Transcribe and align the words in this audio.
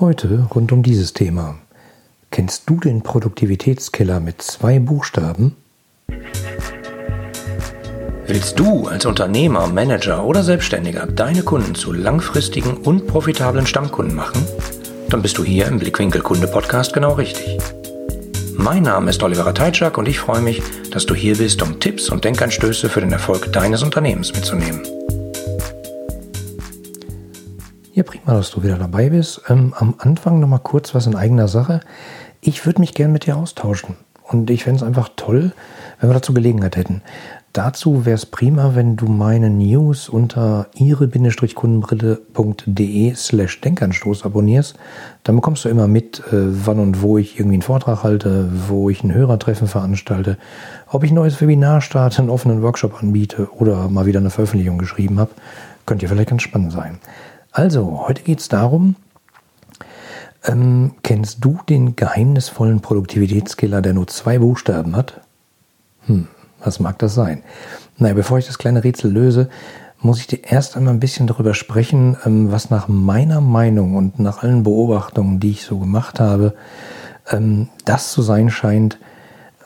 Heute 0.00 0.48
rund 0.54 0.72
um 0.72 0.82
dieses 0.82 1.12
Thema. 1.12 1.56
Kennst 2.30 2.68
du 2.68 2.80
den 2.80 3.02
Produktivitätskiller 3.02 4.20
mit 4.20 4.40
zwei 4.40 4.78
Buchstaben? 4.78 5.54
Willst 8.26 8.58
du 8.58 8.86
als 8.86 9.04
Unternehmer, 9.04 9.66
Manager 9.66 10.24
oder 10.24 10.42
Selbstständiger 10.42 11.06
deine 11.06 11.42
Kunden 11.42 11.74
zu 11.74 11.92
langfristigen 11.92 12.78
und 12.78 13.06
profitablen 13.06 13.66
Stammkunden 13.66 14.16
machen? 14.16 14.42
Dann 15.10 15.20
bist 15.20 15.36
du 15.36 15.44
hier 15.44 15.66
im 15.66 15.78
Blickwinkel 15.78 16.22
Kunde 16.22 16.46
Podcast 16.46 16.94
genau 16.94 17.12
richtig. 17.12 17.58
Mein 18.54 18.84
Name 18.84 19.10
ist 19.10 19.22
Oliver 19.22 19.52
Teitschak 19.52 19.98
und 19.98 20.08
ich 20.08 20.18
freue 20.18 20.40
mich, 20.40 20.62
dass 20.90 21.04
du 21.04 21.14
hier 21.14 21.36
bist, 21.36 21.60
um 21.60 21.80
Tipps 21.80 22.08
und 22.08 22.24
Denkanstöße 22.24 22.88
für 22.88 23.02
den 23.02 23.12
Erfolg 23.12 23.52
deines 23.52 23.82
Unternehmens 23.82 24.32
mitzunehmen. 24.32 24.80
Ja, 27.94 28.04
prima, 28.04 28.32
dass 28.32 28.50
du 28.50 28.62
wieder 28.62 28.78
dabei 28.78 29.10
bist. 29.10 29.42
Ähm, 29.50 29.74
am 29.76 29.96
Anfang 29.98 30.40
nochmal 30.40 30.60
kurz 30.60 30.94
was 30.94 31.06
in 31.06 31.14
eigener 31.14 31.46
Sache. 31.46 31.80
Ich 32.40 32.64
würde 32.64 32.80
mich 32.80 32.94
gern 32.94 33.12
mit 33.12 33.26
dir 33.26 33.36
austauschen. 33.36 33.96
Und 34.22 34.48
ich 34.48 34.64
fände 34.64 34.78
es 34.78 34.82
einfach 34.82 35.10
toll, 35.14 35.52
wenn 36.00 36.08
wir 36.08 36.14
dazu 36.14 36.32
Gelegenheit 36.32 36.76
hätten. 36.76 37.02
Dazu 37.52 38.06
wäre 38.06 38.14
es 38.14 38.24
prima, 38.24 38.74
wenn 38.74 38.96
du 38.96 39.08
meine 39.08 39.50
News 39.50 40.08
unter 40.08 40.68
ihre-kundenbrille.de 40.74 43.14
slash 43.14 43.60
Denkanstoß 43.60 44.24
abonnierst. 44.24 44.78
Dann 45.22 45.36
bekommst 45.36 45.66
du 45.66 45.68
immer 45.68 45.86
mit, 45.86 46.20
äh, 46.32 46.32
wann 46.32 46.78
und 46.78 47.02
wo 47.02 47.18
ich 47.18 47.38
irgendwie 47.38 47.56
einen 47.56 47.62
Vortrag 47.62 48.04
halte, 48.04 48.48
wo 48.68 48.88
ich 48.88 49.04
ein 49.04 49.12
Hörertreffen 49.12 49.68
veranstalte, 49.68 50.38
ob 50.88 51.04
ich 51.04 51.10
ein 51.10 51.16
neues 51.16 51.42
Webinar 51.42 51.82
starte, 51.82 52.20
einen 52.20 52.30
offenen 52.30 52.62
Workshop 52.62 53.02
anbiete 53.02 53.52
oder 53.52 53.90
mal 53.90 54.06
wieder 54.06 54.20
eine 54.20 54.30
Veröffentlichung 54.30 54.78
geschrieben 54.78 55.20
habe. 55.20 55.32
Könnte 55.84 56.06
ja 56.06 56.08
vielleicht 56.08 56.30
ganz 56.30 56.40
spannend 56.40 56.72
sein. 56.72 56.98
Also, 57.52 58.04
heute 58.06 58.22
geht 58.22 58.40
es 58.40 58.48
darum, 58.48 58.96
ähm, 60.44 60.94
kennst 61.02 61.44
du 61.44 61.58
den 61.68 61.96
geheimnisvollen 61.96 62.80
Produktivitätskiller, 62.80 63.82
der 63.82 63.92
nur 63.92 64.08
zwei 64.08 64.38
Buchstaben 64.38 64.96
hat? 64.96 65.20
Hm, 66.06 66.28
was 66.64 66.80
mag 66.80 66.98
das 66.98 67.14
sein? 67.14 67.42
Naja, 67.98 68.14
bevor 68.14 68.38
ich 68.38 68.46
das 68.46 68.56
kleine 68.56 68.82
Rätsel 68.82 69.12
löse, 69.12 69.50
muss 70.00 70.18
ich 70.18 70.26
dir 70.26 70.42
erst 70.42 70.76
einmal 70.78 70.94
ein 70.94 71.00
bisschen 71.00 71.26
darüber 71.26 71.52
sprechen, 71.52 72.16
ähm, 72.24 72.50
was 72.50 72.70
nach 72.70 72.88
meiner 72.88 73.42
Meinung 73.42 73.96
und 73.96 74.18
nach 74.18 74.42
allen 74.42 74.62
Beobachtungen, 74.62 75.38
die 75.38 75.50
ich 75.50 75.64
so 75.64 75.78
gemacht 75.78 76.20
habe, 76.20 76.54
ähm, 77.30 77.68
das 77.84 78.12
zu 78.12 78.22
sein 78.22 78.48
scheint, 78.48 78.98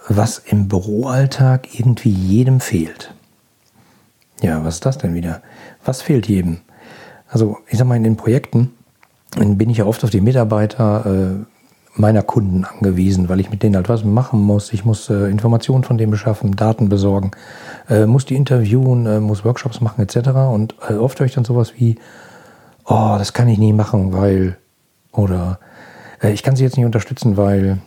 was 0.08 0.38
im 0.38 0.66
Büroalltag 0.66 1.78
irgendwie 1.78 2.10
jedem 2.10 2.58
fehlt. 2.58 3.14
Ja, 4.42 4.64
was 4.64 4.74
ist 4.74 4.86
das 4.86 4.98
denn 4.98 5.14
wieder? 5.14 5.40
Was 5.84 6.02
fehlt 6.02 6.26
jedem? 6.28 6.60
Also 7.28 7.58
ich 7.68 7.78
sag 7.78 7.86
mal, 7.86 7.96
in 7.96 8.04
den 8.04 8.16
Projekten 8.16 8.72
bin 9.36 9.70
ich 9.70 9.78
ja 9.78 9.86
oft 9.86 10.02
auf 10.04 10.10
die 10.10 10.20
Mitarbeiter 10.20 11.06
äh, 11.06 11.44
meiner 12.00 12.22
Kunden 12.22 12.64
angewiesen, 12.64 13.28
weil 13.28 13.40
ich 13.40 13.50
mit 13.50 13.62
denen 13.62 13.76
halt 13.76 13.88
was 13.88 14.04
machen 14.04 14.40
muss. 14.40 14.72
Ich 14.72 14.84
muss 14.84 15.08
äh, 15.10 15.30
Informationen 15.30 15.84
von 15.84 15.98
denen 15.98 16.10
beschaffen, 16.10 16.54
Daten 16.54 16.88
besorgen, 16.88 17.30
äh, 17.88 18.06
muss 18.06 18.26
die 18.26 18.36
interviewen, 18.36 19.06
äh, 19.06 19.20
muss 19.20 19.44
Workshops 19.44 19.80
machen 19.80 20.02
etc. 20.02 20.28
Und 20.52 20.74
äh, 20.88 20.94
oft 20.94 21.18
höre 21.18 21.26
ich 21.26 21.34
dann 21.34 21.44
sowas 21.44 21.72
wie, 21.76 21.96
oh, 22.84 23.16
das 23.18 23.32
kann 23.32 23.48
ich 23.48 23.58
nie 23.58 23.72
machen, 23.72 24.12
weil, 24.12 24.56
oder 25.12 25.58
äh, 26.22 26.32
ich 26.32 26.42
kann 26.42 26.56
sie 26.56 26.64
jetzt 26.64 26.76
nicht 26.76 26.86
unterstützen, 26.86 27.36
weil, 27.36 27.78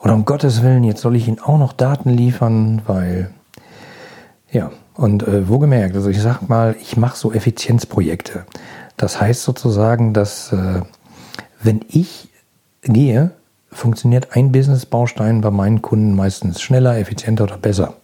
oder 0.00 0.14
um 0.14 0.24
Gottes 0.24 0.62
Willen, 0.62 0.84
jetzt 0.84 1.00
soll 1.00 1.16
ich 1.16 1.28
ihnen 1.28 1.40
auch 1.40 1.58
noch 1.58 1.72
Daten 1.72 2.10
liefern, 2.10 2.82
weil, 2.86 3.30
ja, 4.50 4.70
und 5.00 5.26
äh, 5.26 5.48
wo 5.48 5.58
gemerkt, 5.58 5.96
also 5.96 6.10
ich 6.10 6.20
sag 6.20 6.46
mal, 6.48 6.76
ich 6.78 6.98
mache 6.98 7.16
so 7.16 7.32
Effizienzprojekte. 7.32 8.44
Das 8.98 9.18
heißt 9.18 9.42
sozusagen, 9.42 10.12
dass 10.12 10.52
äh, 10.52 10.82
wenn 11.62 11.80
ich 11.88 12.28
gehe, 12.82 13.30
funktioniert 13.72 14.36
ein 14.36 14.52
Business-Baustein 14.52 15.40
bei 15.40 15.50
meinen 15.50 15.80
Kunden 15.80 16.14
meistens 16.14 16.60
schneller, 16.60 16.98
effizienter 16.98 17.44
oder 17.44 17.56
besser. 17.56 17.94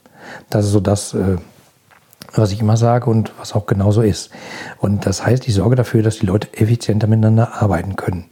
Das 0.48 0.64
ist 0.64 0.72
so 0.72 0.80
das, 0.80 1.12
äh, 1.12 1.36
was 2.32 2.52
ich 2.52 2.60
immer 2.60 2.78
sage 2.78 3.10
und 3.10 3.30
was 3.38 3.52
auch 3.52 3.66
genauso 3.66 4.00
ist. 4.00 4.30
Und 4.78 5.04
das 5.04 5.24
heißt, 5.24 5.46
ich 5.46 5.54
sorge 5.54 5.76
dafür, 5.76 6.02
dass 6.02 6.20
die 6.20 6.26
Leute 6.26 6.48
effizienter 6.54 7.08
miteinander 7.08 7.60
arbeiten 7.60 7.96
können. 7.96 8.30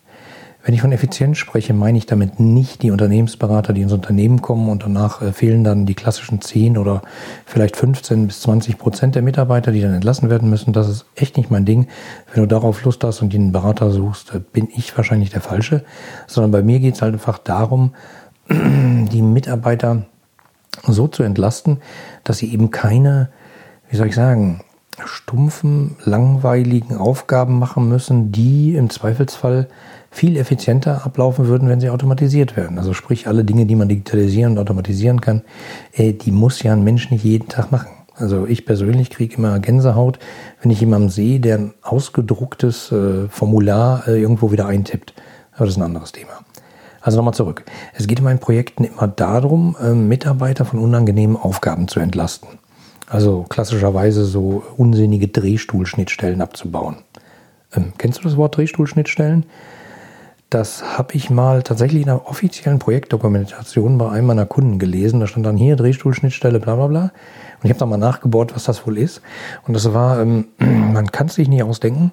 Wenn 0.64 0.72
ich 0.72 0.80
von 0.80 0.92
Effizienz 0.92 1.36
spreche, 1.36 1.74
meine 1.74 1.98
ich 1.98 2.06
damit 2.06 2.40
nicht 2.40 2.80
die 2.82 2.90
Unternehmensberater, 2.90 3.74
die 3.74 3.82
ins 3.82 3.92
Unternehmen 3.92 4.40
kommen 4.40 4.70
und 4.70 4.82
danach 4.82 5.20
äh, 5.20 5.30
fehlen 5.32 5.62
dann 5.62 5.84
die 5.84 5.94
klassischen 5.94 6.40
10 6.40 6.78
oder 6.78 7.02
vielleicht 7.44 7.76
15 7.76 8.26
bis 8.26 8.40
20 8.40 8.78
Prozent 8.78 9.14
der 9.14 9.20
Mitarbeiter, 9.20 9.72
die 9.72 9.82
dann 9.82 9.92
entlassen 9.92 10.30
werden 10.30 10.48
müssen. 10.48 10.72
Das 10.72 10.88
ist 10.88 11.04
echt 11.16 11.36
nicht 11.36 11.50
mein 11.50 11.66
Ding. 11.66 11.88
Wenn 12.32 12.42
du 12.42 12.48
darauf 12.48 12.82
Lust 12.82 13.04
hast 13.04 13.20
und 13.20 13.34
den 13.34 13.52
Berater 13.52 13.90
suchst, 13.90 14.34
äh, 14.34 14.40
bin 14.40 14.68
ich 14.74 14.96
wahrscheinlich 14.96 15.28
der 15.28 15.42
Falsche. 15.42 15.84
Sondern 16.26 16.50
bei 16.50 16.62
mir 16.62 16.80
geht 16.80 16.94
es 16.94 17.02
halt 17.02 17.12
einfach 17.12 17.36
darum, 17.36 17.92
die 18.48 19.20
Mitarbeiter 19.20 20.06
so 20.86 21.08
zu 21.08 21.22
entlasten, 21.24 21.82
dass 22.24 22.38
sie 22.38 22.50
eben 22.50 22.70
keine, 22.70 23.28
wie 23.90 23.96
soll 23.96 24.06
ich 24.06 24.14
sagen, 24.14 24.62
stumpfen, 25.04 25.96
langweiligen 26.04 26.96
Aufgaben 26.96 27.58
machen 27.58 27.88
müssen, 27.88 28.32
die 28.32 28.76
im 28.76 28.90
Zweifelsfall 28.90 29.68
viel 30.14 30.36
effizienter 30.36 31.04
ablaufen 31.04 31.48
würden, 31.48 31.68
wenn 31.68 31.80
sie 31.80 31.90
automatisiert 31.90 32.56
werden. 32.56 32.78
Also 32.78 32.92
sprich, 32.92 33.26
alle 33.26 33.44
Dinge, 33.44 33.66
die 33.66 33.74
man 33.74 33.88
digitalisieren 33.88 34.52
und 34.52 34.58
automatisieren 34.58 35.20
kann, 35.20 35.42
äh, 35.92 36.12
die 36.12 36.30
muss 36.30 36.62
ja 36.62 36.72
ein 36.72 36.84
Mensch 36.84 37.10
nicht 37.10 37.24
jeden 37.24 37.48
Tag 37.48 37.72
machen. 37.72 37.88
Also 38.14 38.46
ich 38.46 38.64
persönlich 38.64 39.10
kriege 39.10 39.36
immer 39.36 39.58
Gänsehaut, 39.58 40.20
wenn 40.62 40.70
ich 40.70 40.80
jemanden 40.80 41.08
sehe, 41.08 41.40
der 41.40 41.58
ein 41.58 41.74
ausgedrucktes 41.82 42.92
äh, 42.92 43.28
Formular 43.28 44.06
äh, 44.06 44.20
irgendwo 44.20 44.52
wieder 44.52 44.66
eintippt. 44.66 45.14
Aber 45.52 45.64
das 45.64 45.74
ist 45.74 45.78
ein 45.78 45.82
anderes 45.82 46.12
Thema. 46.12 46.30
Also 47.00 47.16
nochmal 47.18 47.34
zurück. 47.34 47.64
Es 47.92 48.06
geht 48.06 48.20
in 48.20 48.24
meinen 48.24 48.38
Projekten 48.38 48.84
immer 48.84 49.08
darum, 49.08 49.76
Mitarbeiter 50.08 50.64
von 50.64 50.78
unangenehmen 50.78 51.36
Aufgaben 51.36 51.86
zu 51.86 52.00
entlasten. 52.00 52.48
Also 53.10 53.44
klassischerweise 53.48 54.24
so 54.24 54.62
unsinnige 54.78 55.28
Drehstuhlschnittstellen 55.28 56.40
abzubauen. 56.40 56.96
Ähm, 57.74 57.92
kennst 57.98 58.20
du 58.20 58.22
das 58.22 58.38
Wort 58.38 58.56
Drehstuhlschnittstellen? 58.56 59.44
Das 60.50 60.96
habe 60.96 61.14
ich 61.14 61.30
mal 61.30 61.62
tatsächlich 61.62 62.02
in 62.02 62.10
einer 62.10 62.28
offiziellen 62.28 62.78
Projektdokumentation 62.78 63.98
bei 63.98 64.10
einem 64.10 64.28
meiner 64.28 64.46
Kunden 64.46 64.78
gelesen. 64.78 65.20
Da 65.20 65.26
stand 65.26 65.46
dann 65.46 65.56
hier 65.56 65.74
Drehstuhlschnittstelle, 65.76 66.60
bla 66.60 66.76
bla 66.76 66.86
bla. 66.86 67.02
Und 67.02 67.64
ich 67.64 67.70
habe 67.70 67.80
da 67.80 67.86
mal 67.86 67.96
nachgebohrt, 67.96 68.54
was 68.54 68.64
das 68.64 68.86
wohl 68.86 68.98
ist. 68.98 69.20
Und 69.66 69.74
das 69.74 69.92
war, 69.92 70.20
ähm, 70.20 70.46
man 70.58 71.10
kann 71.10 71.26
es 71.26 71.34
sich 71.34 71.48
nicht 71.48 71.62
ausdenken, 71.62 72.12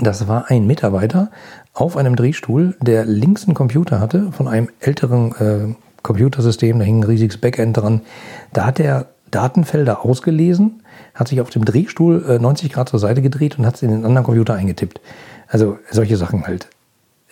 das 0.00 0.28
war 0.28 0.50
ein 0.50 0.66
Mitarbeiter 0.66 1.30
auf 1.74 1.96
einem 1.96 2.14
Drehstuhl, 2.14 2.76
der 2.80 3.04
links 3.04 3.44
einen 3.44 3.54
Computer 3.54 4.00
hatte 4.00 4.30
von 4.32 4.46
einem 4.46 4.68
älteren 4.80 5.32
äh, 5.32 5.74
Computersystem, 6.02 6.78
da 6.78 6.84
hing 6.84 7.00
ein 7.00 7.04
riesiges 7.04 7.38
Backend 7.38 7.76
dran. 7.76 8.02
Da 8.52 8.64
hat 8.64 8.78
er 8.78 9.06
Datenfelder 9.30 10.04
ausgelesen, 10.04 10.82
hat 11.14 11.28
sich 11.28 11.40
auf 11.40 11.50
dem 11.50 11.64
Drehstuhl 11.64 12.24
äh, 12.28 12.38
90 12.38 12.72
Grad 12.72 12.88
zur 12.88 13.00
Seite 13.00 13.22
gedreht 13.22 13.58
und 13.58 13.66
hat 13.66 13.74
es 13.74 13.82
in 13.82 13.90
den 13.90 14.04
anderen 14.04 14.24
Computer 14.24 14.54
eingetippt. 14.54 15.00
Also 15.48 15.78
solche 15.90 16.16
Sachen 16.16 16.46
halt 16.46 16.68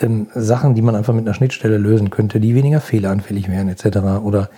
ähm, 0.01 0.29
Sachen, 0.35 0.75
die 0.75 0.83
man 0.83 0.95
einfach 0.95 1.15
mit 1.15 1.27
einer 1.27 1.35
Schnittstelle 1.35 1.79
lösen 1.79 2.11
könnte, 2.11 2.41
die 2.41 2.55
weniger 2.55 2.81
fehleranfällig 2.81 3.49
wären 3.49 3.69
etc. 3.69 3.99
Oder 4.23 4.51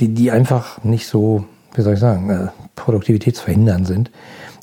die, 0.00 0.08
die 0.08 0.30
einfach 0.30 0.82
nicht 0.84 1.06
so, 1.06 1.44
wie 1.74 1.82
soll 1.82 1.94
ich 1.94 2.00
sagen, 2.00 2.30
äh, 2.30 2.48
produktivitätsverhindern 2.76 3.84
sind. 3.84 4.10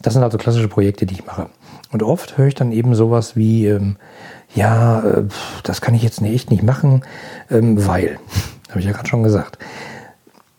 Das 0.01 0.13
sind 0.13 0.23
also 0.23 0.37
klassische 0.37 0.67
Projekte, 0.67 1.05
die 1.05 1.15
ich 1.15 1.25
mache. 1.25 1.49
Und 1.91 2.03
oft 2.03 2.37
höre 2.37 2.47
ich 2.47 2.55
dann 2.55 2.71
eben 2.71 2.95
sowas 2.95 3.35
wie, 3.35 3.67
ähm, 3.67 3.97
ja, 4.55 5.01
äh, 5.01 5.23
das 5.63 5.81
kann 5.81 5.95
ich 5.95 6.03
jetzt 6.03 6.21
echt 6.21 6.51
nicht 6.51 6.63
machen, 6.63 7.03
ähm, 7.49 7.85
weil, 7.85 8.19
habe 8.69 8.79
ich 8.79 8.85
ja 8.85 8.91
gerade 8.91 9.09
schon 9.09 9.23
gesagt. 9.23 9.57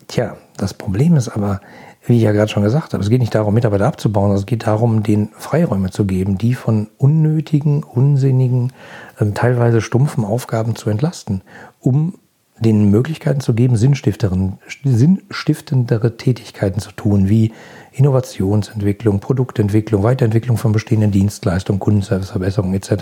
Tja, 0.08 0.36
das 0.60 0.74
Problem 0.74 1.16
ist 1.16 1.28
aber, 1.28 1.60
wie 2.06 2.16
ich 2.16 2.22
ja 2.22 2.32
gerade 2.32 2.50
schon 2.50 2.62
gesagt 2.62 2.92
habe, 2.92 3.02
es 3.02 3.10
geht 3.10 3.20
nicht 3.20 3.34
darum, 3.34 3.54
Mitarbeiter 3.54 3.86
abzubauen, 3.86 4.32
es 4.32 4.46
geht 4.46 4.66
darum, 4.66 5.02
denen 5.02 5.30
Freiräume 5.36 5.90
zu 5.90 6.04
geben, 6.04 6.38
die 6.38 6.54
von 6.54 6.88
unnötigen, 6.98 7.82
unsinnigen, 7.82 8.72
ähm, 9.20 9.34
teilweise 9.34 9.80
stumpfen 9.80 10.24
Aufgaben 10.24 10.76
zu 10.76 10.90
entlasten, 10.90 11.42
um 11.80 12.14
den 12.58 12.90
Möglichkeiten 12.90 13.40
zu 13.40 13.54
geben, 13.54 13.76
sinnstiftendere 13.76 16.16
Tätigkeiten 16.18 16.80
zu 16.80 16.92
tun, 16.92 17.28
wie 17.28 17.52
Innovationsentwicklung, 17.92 19.20
Produktentwicklung, 19.20 20.02
Weiterentwicklung 20.02 20.58
von 20.58 20.72
bestehenden 20.72 21.10
Dienstleistungen, 21.10 21.80
Kundenserviceverbesserung 21.80 22.74
etc. 22.74 22.92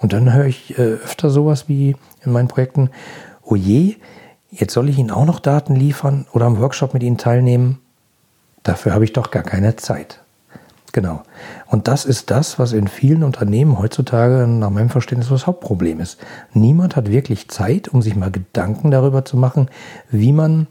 Und 0.00 0.12
dann 0.12 0.34
höre 0.34 0.46
ich 0.46 0.78
äh, 0.78 0.82
öfter 0.82 1.30
sowas 1.30 1.68
wie 1.68 1.96
in 2.24 2.32
meinen 2.32 2.48
Projekten, 2.48 2.90
oh 3.42 3.54
jetzt 4.54 4.72
soll 4.72 4.88
ich 4.88 4.98
Ihnen 4.98 5.10
auch 5.10 5.26
noch 5.26 5.40
Daten 5.40 5.74
liefern 5.74 6.26
oder 6.32 6.46
am 6.46 6.58
Workshop 6.58 6.94
mit 6.94 7.02
Ihnen 7.02 7.18
teilnehmen. 7.18 7.80
Dafür 8.62 8.94
habe 8.94 9.04
ich 9.04 9.12
doch 9.12 9.30
gar 9.30 9.42
keine 9.42 9.76
Zeit. 9.76 10.20
Genau. 10.92 11.22
Und 11.66 11.88
das 11.88 12.04
ist 12.04 12.30
das, 12.30 12.60
was 12.60 12.72
in 12.72 12.86
vielen 12.86 13.24
Unternehmen 13.24 13.80
heutzutage 13.80 14.46
nach 14.46 14.70
meinem 14.70 14.90
Verständnis 14.90 15.28
das 15.28 15.48
Hauptproblem 15.48 15.98
ist. 15.98 16.18
Niemand 16.52 16.94
hat 16.94 17.10
wirklich 17.10 17.48
Zeit, 17.48 17.88
um 17.88 18.00
sich 18.00 18.14
mal 18.14 18.30
Gedanken 18.30 18.92
darüber 18.92 19.24
zu 19.24 19.36
machen, 19.36 19.68
wie 20.10 20.30
man 20.32 20.68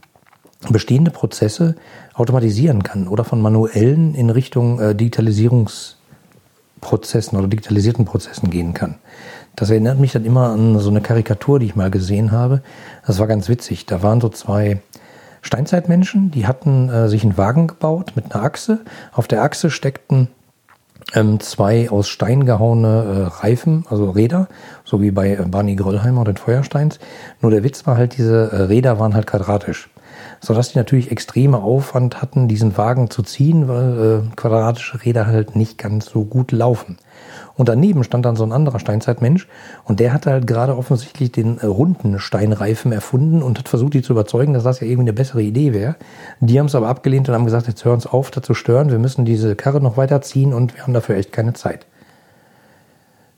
bestehende 0.69 1.11
Prozesse 1.11 1.75
automatisieren 2.13 2.83
kann 2.83 3.09
oder 3.09 3.25
von 3.25 3.41
manuellen 3.41 4.15
in 4.15 4.29
Richtung 4.29 4.79
äh, 4.79 4.95
Digitalisierungsprozessen 4.95 7.37
oder 7.37 7.49
digitalisierten 7.49 8.05
Prozessen 8.05 8.49
gehen 8.49 8.73
kann. 8.73 8.95
Das 9.55 9.69
erinnert 9.69 9.99
mich 9.99 10.11
dann 10.11 10.25
immer 10.25 10.49
an 10.49 10.79
so 10.79 10.89
eine 10.89 11.01
Karikatur, 11.01 11.59
die 11.59 11.67
ich 11.67 11.75
mal 11.75 11.91
gesehen 11.91 12.31
habe. 12.31 12.61
Das 13.05 13.19
war 13.19 13.27
ganz 13.27 13.49
witzig. 13.49 13.85
Da 13.85 14.01
waren 14.01 14.19
so 14.19 14.29
zwei 14.29 14.81
Steinzeitmenschen, 15.41 16.31
die 16.31 16.47
hatten 16.47 16.89
äh, 16.89 17.07
sich 17.09 17.23
einen 17.23 17.37
Wagen 17.37 17.67
gebaut 17.67 18.13
mit 18.15 18.33
einer 18.33 18.43
Achse. 18.43 18.79
Auf 19.11 19.27
der 19.27 19.43
Achse 19.43 19.69
steckten 19.69 20.29
ähm, 21.13 21.39
zwei 21.39 21.89
aus 21.89 22.07
Stein 22.07 22.45
gehauene 22.45 23.29
äh, 23.31 23.41
Reifen, 23.43 23.85
also 23.89 24.09
Räder, 24.09 24.47
so 24.83 25.01
wie 25.01 25.11
bei 25.11 25.35
äh, 25.35 25.45
Barney 25.45 25.75
Gröllheimer 25.75 26.19
und 26.19 26.27
den 26.27 26.37
Feuersteins. 26.37 26.99
Nur 27.41 27.51
der 27.51 27.63
Witz 27.63 27.85
war 27.85 27.97
halt, 27.97 28.17
diese 28.17 28.51
äh, 28.51 28.61
Räder 28.63 28.99
waren 28.99 29.13
halt 29.13 29.27
quadratisch. 29.27 29.89
Sodass 30.39 30.71
die 30.71 30.77
natürlich 30.77 31.11
extreme 31.11 31.57
Aufwand 31.57 32.21
hatten, 32.21 32.47
diesen 32.47 32.77
Wagen 32.77 33.09
zu 33.09 33.23
ziehen, 33.23 33.67
weil 33.67 34.23
äh, 34.29 34.35
quadratische 34.35 35.03
Räder 35.03 35.27
halt 35.27 35.55
nicht 35.55 35.77
ganz 35.77 36.05
so 36.05 36.23
gut 36.23 36.51
laufen. 36.51 36.97
Und 37.55 37.69
daneben 37.69 38.03
stand 38.03 38.25
dann 38.25 38.35
so 38.35 38.43
ein 38.43 38.51
anderer 38.51 38.79
Steinzeitmensch 38.79 39.47
und 39.83 39.99
der 39.99 40.11
hatte 40.11 40.31
halt 40.31 40.47
gerade 40.47 40.75
offensichtlich 40.75 41.31
den 41.31 41.59
äh, 41.59 41.65
runden 41.67 42.19
Steinreifen 42.19 42.91
erfunden 42.91 43.43
und 43.43 43.59
hat 43.59 43.69
versucht, 43.69 43.93
die 43.93 44.01
zu 44.01 44.13
überzeugen, 44.13 44.53
dass 44.53 44.63
das 44.63 44.79
ja 44.79 44.87
irgendwie 44.87 45.03
eine 45.03 45.13
bessere 45.13 45.43
Idee 45.43 45.73
wäre. 45.73 45.95
Die 46.39 46.59
haben 46.59 46.65
es 46.65 46.75
aber 46.75 46.87
abgelehnt 46.87 47.29
und 47.29 47.35
haben 47.35 47.45
gesagt, 47.45 47.67
jetzt 47.67 47.85
hör 47.85 47.93
uns 47.93 48.07
auf, 48.07 48.31
da 48.31 48.41
zu 48.41 48.55
stören, 48.55 48.89
wir 48.89 48.99
müssen 48.99 49.23
diese 49.23 49.55
Karre 49.55 49.81
noch 49.81 49.97
weiterziehen 49.97 50.53
und 50.53 50.75
wir 50.75 50.83
haben 50.83 50.93
dafür 50.93 51.15
echt 51.15 51.31
keine 51.31 51.53
Zeit. 51.53 51.85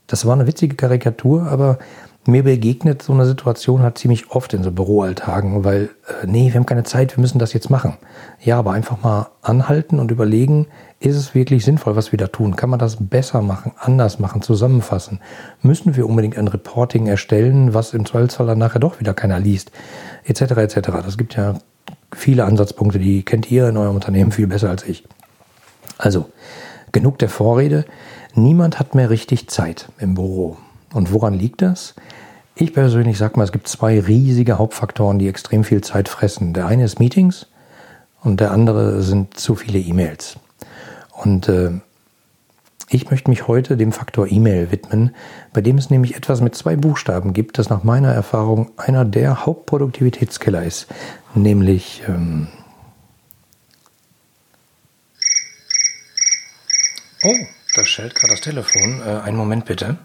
Das 0.08 0.26
war 0.26 0.34
eine 0.34 0.48
witzige 0.48 0.76
Karikatur, 0.76 1.48
aber 1.48 1.80
mir 2.28 2.44
begegnet 2.44 3.02
so 3.02 3.14
eine 3.14 3.26
Situation 3.26 3.82
halt 3.82 3.98
ziemlich 3.98 4.32
oft 4.32 4.54
in 4.54 4.64
so 4.64 4.72
Büroalltagen, 4.72 5.64
weil, 5.64 5.90
äh, 6.08 6.26
nee, 6.26 6.48
wir 6.48 6.56
haben 6.56 6.66
keine 6.66 6.84
Zeit, 6.84 7.16
wir 7.16 7.22
müssen 7.22 7.40
das 7.40 7.54
jetzt 7.54 7.70
machen. 7.70 7.98
Ja, 8.42 8.58
aber 8.58 8.72
einfach 8.72 9.02
mal 9.04 9.30
anhalten 9.42 10.00
und 10.00 10.10
überlegen, 10.10 10.68
ist 11.06 11.16
es 11.16 11.36
wirklich 11.36 11.64
sinnvoll, 11.64 11.96
was 11.96 12.12
wir 12.12 12.18
da 12.18 12.28
tun? 12.28 12.56
Kann 12.56 12.70
man 12.70 12.80
das 12.80 12.98
besser 13.00 13.42
machen, 13.42 13.74
anders 13.78 14.20
machen, 14.20 14.42
zusammenfassen? 14.42 15.20
Müssen 15.62 15.96
wir 15.96 16.08
unbedingt 16.08 16.38
ein 16.38 16.48
Reporting 16.48 17.08
erstellen, 17.08 17.74
was 17.74 17.94
im 17.94 18.06
Zweifelsfall 18.06 18.48
dann 18.48 18.58
nachher 18.58 18.80
doch 18.80 19.00
wieder 19.00 19.14
keiner 19.14 19.40
liest? 19.40 19.72
Etc. 20.24 20.42
etc. 20.42 20.80
Das 21.04 21.18
gibt 21.18 21.36
ja 21.36 21.56
viele 22.14 22.46
Ansatzpunkte, 22.46 23.00
die 23.00 23.24
kennt 23.24 23.52
ihr 23.52 23.70
in 23.70 23.78
eurem 23.78 23.96
Unternehmen 23.96 24.32
viel 24.32 24.48
besser 24.48 24.70
als 24.70 24.84
ich. 24.84 25.08
Also, 25.98 26.30
genug 26.92 27.20
der 27.20 27.30
Vorrede. 27.30 27.86
Niemand 28.34 28.80
hat 28.80 28.96
mehr 28.96 29.10
richtig 29.10 29.48
Zeit 29.50 29.90
im 30.00 30.16
Büro. 30.16 30.58
Und 30.94 31.14
woran 31.14 31.34
liegt 31.34 31.62
das? 31.62 31.94
Ich 32.56 32.74
persönlich 32.74 33.18
sage 33.18 33.38
mal, 33.38 33.44
es 33.44 33.52
gibt 33.52 33.68
zwei 33.68 34.00
riesige 34.00 34.58
Hauptfaktoren, 34.58 35.20
die 35.20 35.28
extrem 35.28 35.64
viel 35.64 35.82
Zeit 35.82 36.10
fressen. 36.10 36.54
Der 36.54 36.68
eine 36.68 36.86
ist 36.86 37.00
Meetings 37.00 37.48
und 38.24 38.40
der 38.40 38.52
andere 38.52 39.02
sind 39.02 39.38
zu 39.38 39.56
viele 39.56 39.80
E-Mails. 39.80 40.38
Und 41.16 41.48
äh, 41.50 41.72
ich 42.90 43.10
möchte 43.10 43.30
mich 43.30 43.48
heute 43.48 43.78
dem 43.78 43.92
Faktor 43.92 44.28
E-Mail 44.28 44.72
widmen, 44.72 45.16
bei 45.54 45.62
dem 45.62 45.78
es 45.78 45.90
nämlich 45.90 46.16
etwas 46.16 46.42
mit 46.42 46.56
zwei 46.56 46.76
Buchstaben 46.76 47.34
gibt, 47.34 47.58
das 47.58 47.70
nach 47.70 47.84
meiner 47.84 48.14
Erfahrung 48.14 48.72
einer 48.78 49.06
der 49.06 49.46
Hauptproduktivitätskiller 49.46 50.64
ist, 50.64 50.88
nämlich 51.34 52.04
ähm 52.08 52.48
Oh, 57.24 57.34
da 57.76 57.86
schellt 57.86 58.14
gerade 58.14 58.34
das 58.34 58.42
Telefon. 58.42 59.02
Äh, 59.02 59.22
einen 59.22 59.38
Moment 59.38 59.66
bitte. 59.66 59.98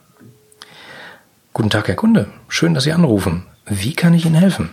Guten 1.52 1.68
Tag, 1.68 1.88
Herr 1.88 1.96
Kunde. 1.96 2.32
Schön, 2.48 2.72
dass 2.72 2.84
Sie 2.84 2.92
anrufen. 2.92 3.44
Wie 3.66 3.92
kann 3.92 4.14
ich 4.14 4.24
Ihnen 4.24 4.36
helfen? 4.36 4.72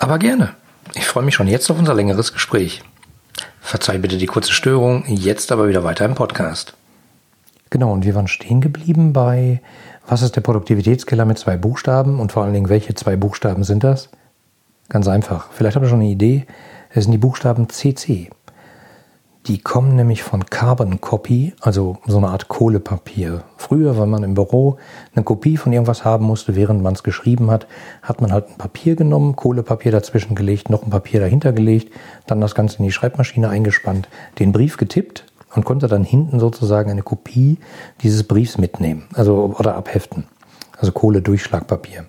Aber 0.00 0.18
gerne. 0.18 0.54
Ich 0.94 1.06
freue 1.06 1.24
mich 1.24 1.34
schon 1.34 1.48
jetzt 1.48 1.70
auf 1.70 1.78
unser 1.78 1.94
längeres 1.94 2.32
Gespräch. 2.32 2.82
Verzeih 3.60 3.98
bitte 3.98 4.18
die 4.18 4.26
kurze 4.26 4.52
Störung, 4.52 5.04
jetzt 5.06 5.50
aber 5.52 5.68
wieder 5.68 5.84
weiter 5.84 6.04
im 6.04 6.14
Podcast. 6.14 6.74
Genau, 7.70 7.92
und 7.92 8.04
wir 8.04 8.14
waren 8.14 8.28
stehen 8.28 8.60
geblieben 8.60 9.12
bei 9.12 9.60
was 10.08 10.22
ist 10.22 10.36
der 10.36 10.40
Produktivitätskiller 10.40 11.24
mit 11.24 11.38
zwei 11.38 11.56
Buchstaben 11.56 12.20
und 12.20 12.30
vor 12.30 12.44
allen 12.44 12.52
Dingen, 12.52 12.68
welche 12.68 12.94
zwei 12.94 13.16
Buchstaben 13.16 13.64
sind 13.64 13.82
das? 13.82 14.08
Ganz 14.88 15.08
einfach. 15.08 15.48
Vielleicht 15.50 15.74
habt 15.74 15.84
ihr 15.84 15.88
schon 15.88 16.00
eine 16.00 16.08
Idee. 16.08 16.46
Es 16.90 17.04
sind 17.04 17.12
die 17.12 17.18
Buchstaben 17.18 17.68
CC. 17.68 18.30
Die 19.46 19.58
kommen 19.58 19.94
nämlich 19.94 20.24
von 20.24 20.46
Carbon 20.46 21.00
Copy, 21.00 21.54
also 21.60 21.98
so 22.04 22.18
eine 22.18 22.28
Art 22.30 22.48
Kohlepapier. 22.48 23.44
Früher, 23.56 23.96
wenn 23.96 24.08
man 24.08 24.24
im 24.24 24.34
Büro 24.34 24.78
eine 25.14 25.24
Kopie 25.24 25.56
von 25.56 25.72
irgendwas 25.72 26.04
haben 26.04 26.26
musste, 26.26 26.56
während 26.56 26.82
man 26.82 26.94
es 26.94 27.04
geschrieben 27.04 27.48
hat, 27.52 27.68
hat 28.02 28.20
man 28.20 28.32
halt 28.32 28.48
ein 28.48 28.58
Papier 28.58 28.96
genommen, 28.96 29.36
Kohlepapier 29.36 29.92
dazwischen 29.92 30.34
gelegt, 30.34 30.68
noch 30.68 30.82
ein 30.82 30.90
Papier 30.90 31.20
dahinter 31.20 31.52
gelegt, 31.52 31.92
dann 32.26 32.40
das 32.40 32.56
Ganze 32.56 32.78
in 32.78 32.86
die 32.86 32.92
Schreibmaschine 32.92 33.48
eingespannt, 33.48 34.08
den 34.40 34.50
Brief 34.50 34.78
getippt 34.78 35.24
und 35.54 35.64
konnte 35.64 35.86
dann 35.86 36.02
hinten 36.02 36.40
sozusagen 36.40 36.90
eine 36.90 37.02
Kopie 37.02 37.58
dieses 38.02 38.24
Briefs 38.24 38.58
mitnehmen, 38.58 39.04
also 39.14 39.54
oder 39.56 39.76
abheften. 39.76 40.24
Also 40.76 40.90
Kohle-Durchschlagpapier. 40.90 42.06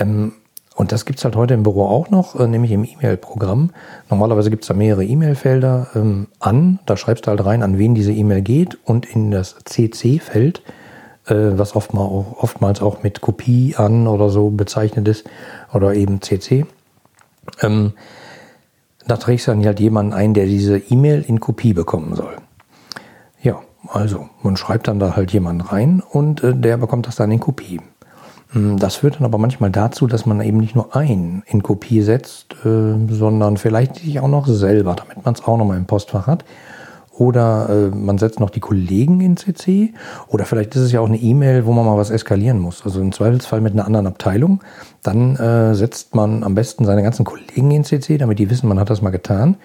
Ähm, 0.00 0.32
und 0.78 0.92
das 0.92 1.04
gibt's 1.04 1.24
halt 1.24 1.34
heute 1.34 1.54
im 1.54 1.64
Büro 1.64 1.86
auch 1.86 2.08
noch, 2.08 2.38
äh, 2.38 2.46
nämlich 2.46 2.70
im 2.70 2.84
E-Mail-Programm. 2.84 3.70
Normalerweise 4.10 4.48
gibt's 4.48 4.68
da 4.68 4.74
mehrere 4.74 5.04
E-Mail-Felder 5.04 5.88
ähm, 5.96 6.28
an. 6.38 6.78
Da 6.86 6.96
schreibst 6.96 7.26
du 7.26 7.30
halt 7.30 7.44
rein, 7.44 7.64
an 7.64 7.78
wen 7.78 7.96
diese 7.96 8.12
E-Mail 8.12 8.42
geht 8.42 8.78
und 8.84 9.04
in 9.04 9.32
das 9.32 9.56
CC-Feld, 9.64 10.62
äh, 11.26 11.34
was 11.34 11.74
oftmal 11.74 12.04
auch, 12.04 12.36
oftmals 12.38 12.80
auch 12.80 13.02
mit 13.02 13.20
Kopie 13.20 13.74
an 13.76 14.06
oder 14.06 14.30
so 14.30 14.50
bezeichnet 14.50 15.08
ist, 15.08 15.28
oder 15.72 15.94
eben 15.94 16.22
CC. 16.22 16.64
Ähm, 17.60 17.94
da 19.04 19.16
trägst 19.16 19.48
du 19.48 19.50
dann 19.50 19.66
halt 19.66 19.80
jemanden 19.80 20.12
ein, 20.12 20.32
der 20.32 20.46
diese 20.46 20.78
E-Mail 20.78 21.24
in 21.26 21.40
Kopie 21.40 21.72
bekommen 21.72 22.14
soll. 22.14 22.36
Ja, 23.42 23.62
also 23.88 24.28
man 24.44 24.56
schreibt 24.56 24.86
dann 24.86 25.00
da 25.00 25.16
halt 25.16 25.32
jemanden 25.32 25.62
rein 25.62 26.04
und 26.08 26.44
äh, 26.44 26.54
der 26.54 26.76
bekommt 26.76 27.08
das 27.08 27.16
dann 27.16 27.32
in 27.32 27.40
Kopie. 27.40 27.80
Hm, 28.50 28.78
das 28.78 28.96
führt 28.96 29.16
dann 29.16 29.24
aber 29.24 29.38
manchmal 29.38 29.70
dazu, 29.70 30.06
dass 30.06 30.26
man 30.26 30.40
eben 30.40 30.58
nicht 30.58 30.74
nur 30.74 30.96
einen 30.96 31.42
in 31.46 31.62
Kopie 31.62 32.02
setzt, 32.02 32.54
äh, 32.64 32.94
sondern 33.08 33.56
vielleicht 33.56 33.96
sich 33.96 34.20
auch 34.20 34.28
noch 34.28 34.46
selber, 34.46 34.94
damit 34.94 35.24
man 35.24 35.34
es 35.34 35.44
auch 35.44 35.58
nochmal 35.58 35.76
im 35.76 35.86
Postfach 35.86 36.26
hat. 36.26 36.44
Oder 37.18 37.68
äh, 37.68 37.96
man 37.96 38.16
setzt 38.16 38.38
noch 38.38 38.50
die 38.50 38.60
Kollegen 38.60 39.20
in 39.20 39.36
CC. 39.36 39.92
Oder 40.28 40.44
vielleicht 40.44 40.76
ist 40.76 40.82
es 40.82 40.92
ja 40.92 41.00
auch 41.00 41.08
eine 41.08 41.18
E-Mail, 41.18 41.66
wo 41.66 41.72
man 41.72 41.84
mal 41.84 41.96
was 41.96 42.10
eskalieren 42.10 42.60
muss. 42.60 42.84
Also 42.84 43.00
im 43.00 43.10
Zweifelsfall 43.10 43.60
mit 43.60 43.72
einer 43.72 43.86
anderen 43.86 44.06
Abteilung. 44.06 44.60
Dann 45.02 45.34
äh, 45.34 45.74
setzt 45.74 46.14
man 46.14 46.44
am 46.44 46.54
besten 46.54 46.84
seine 46.84 47.02
ganzen 47.02 47.24
Kollegen 47.24 47.72
in 47.72 47.82
CC, 47.82 48.18
damit 48.18 48.38
die 48.38 48.48
wissen, 48.50 48.68
man 48.68 48.78
hat 48.78 48.88
das 48.88 49.02
mal 49.02 49.10
getan. 49.10 49.56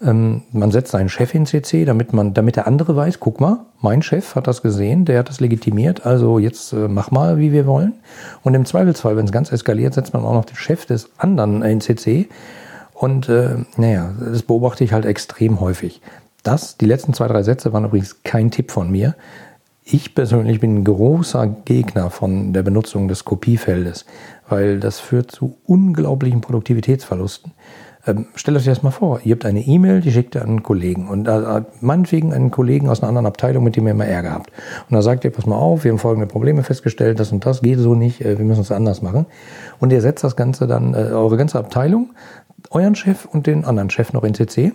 Ähm, 0.00 0.42
man 0.52 0.70
setzt 0.70 0.92
seinen 0.92 1.08
Chef 1.08 1.34
in 1.34 1.44
CC, 1.44 1.84
damit 1.84 2.12
man, 2.12 2.32
damit 2.32 2.56
der 2.56 2.66
andere 2.66 2.94
weiß, 2.94 3.18
guck 3.18 3.40
mal, 3.40 3.60
mein 3.80 4.02
Chef 4.02 4.36
hat 4.36 4.46
das 4.46 4.62
gesehen, 4.62 5.04
der 5.04 5.18
hat 5.18 5.28
das 5.28 5.40
legitimiert, 5.40 6.06
also 6.06 6.38
jetzt 6.38 6.72
äh, 6.72 6.88
mach 6.88 7.10
mal, 7.10 7.38
wie 7.38 7.52
wir 7.52 7.66
wollen. 7.66 7.94
Und 8.42 8.54
im 8.54 8.64
Zweifelsfall, 8.64 9.16
wenn 9.16 9.24
es 9.24 9.32
ganz 9.32 9.50
eskaliert, 9.50 9.94
setzt 9.94 10.12
man 10.12 10.24
auch 10.24 10.34
noch 10.34 10.44
den 10.44 10.56
Chef 10.56 10.86
des 10.86 11.10
anderen 11.18 11.62
in 11.62 11.80
CC. 11.80 12.28
Und 12.94 13.28
äh, 13.28 13.56
naja, 13.76 14.12
das 14.20 14.42
beobachte 14.42 14.84
ich 14.84 14.92
halt 14.92 15.04
extrem 15.04 15.60
häufig. 15.60 16.00
Das, 16.44 16.76
die 16.76 16.86
letzten 16.86 17.12
zwei, 17.12 17.26
drei 17.26 17.42
Sätze 17.42 17.72
waren 17.72 17.84
übrigens 17.84 18.22
kein 18.22 18.50
Tipp 18.50 18.70
von 18.70 18.90
mir. 18.90 19.16
Ich 19.84 20.14
persönlich 20.14 20.60
bin 20.60 20.76
ein 20.76 20.84
großer 20.84 21.46
Gegner 21.64 22.10
von 22.10 22.52
der 22.52 22.62
Benutzung 22.62 23.08
des 23.08 23.24
Kopiefeldes, 23.24 24.04
weil 24.48 24.80
das 24.80 25.00
führt 25.00 25.30
zu 25.30 25.56
unglaublichen 25.64 26.40
Produktivitätsverlusten. 26.40 27.52
Ähm, 28.08 28.26
stellt 28.34 28.56
euch 28.56 28.64
das 28.64 28.82
mal 28.82 28.90
vor, 28.90 29.20
ihr 29.24 29.34
habt 29.34 29.44
eine 29.44 29.60
E-Mail, 29.60 30.00
die 30.00 30.10
schickt 30.10 30.34
ihr 30.34 30.42
an 30.42 30.48
einen 30.48 30.62
Kollegen 30.62 31.08
und 31.08 31.28
äh, 31.28 31.62
meinetwegen 31.82 32.32
einen 32.32 32.50
Kollegen 32.50 32.88
aus 32.88 33.00
einer 33.00 33.10
anderen 33.10 33.26
Abteilung, 33.26 33.62
mit 33.62 33.76
dem 33.76 33.86
ihr 33.86 33.90
immer 33.90 34.06
Ärger 34.06 34.32
habt. 34.32 34.50
Und 34.88 34.94
da 34.94 35.02
sagt 35.02 35.24
ihr, 35.24 35.30
pass 35.30 35.44
mal 35.44 35.56
auf, 35.56 35.84
wir 35.84 35.90
haben 35.90 35.98
folgende 35.98 36.26
Probleme 36.26 36.62
festgestellt, 36.62 37.20
das 37.20 37.32
und 37.32 37.44
das 37.44 37.60
geht 37.60 37.78
so 37.78 37.94
nicht, 37.94 38.22
äh, 38.22 38.38
wir 38.38 38.44
müssen 38.46 38.62
es 38.62 38.72
anders 38.72 39.02
machen. 39.02 39.26
Und 39.78 39.92
ihr 39.92 40.00
setzt 40.00 40.24
das 40.24 40.36
Ganze 40.36 40.66
dann, 40.66 40.94
äh, 40.94 41.10
eure 41.12 41.36
ganze 41.36 41.58
Abteilung, 41.58 42.14
euren 42.70 42.94
Chef 42.94 43.26
und 43.26 43.46
den 43.46 43.66
anderen 43.66 43.90
Chef 43.90 44.14
noch 44.14 44.24
in 44.24 44.34
CC. 44.34 44.72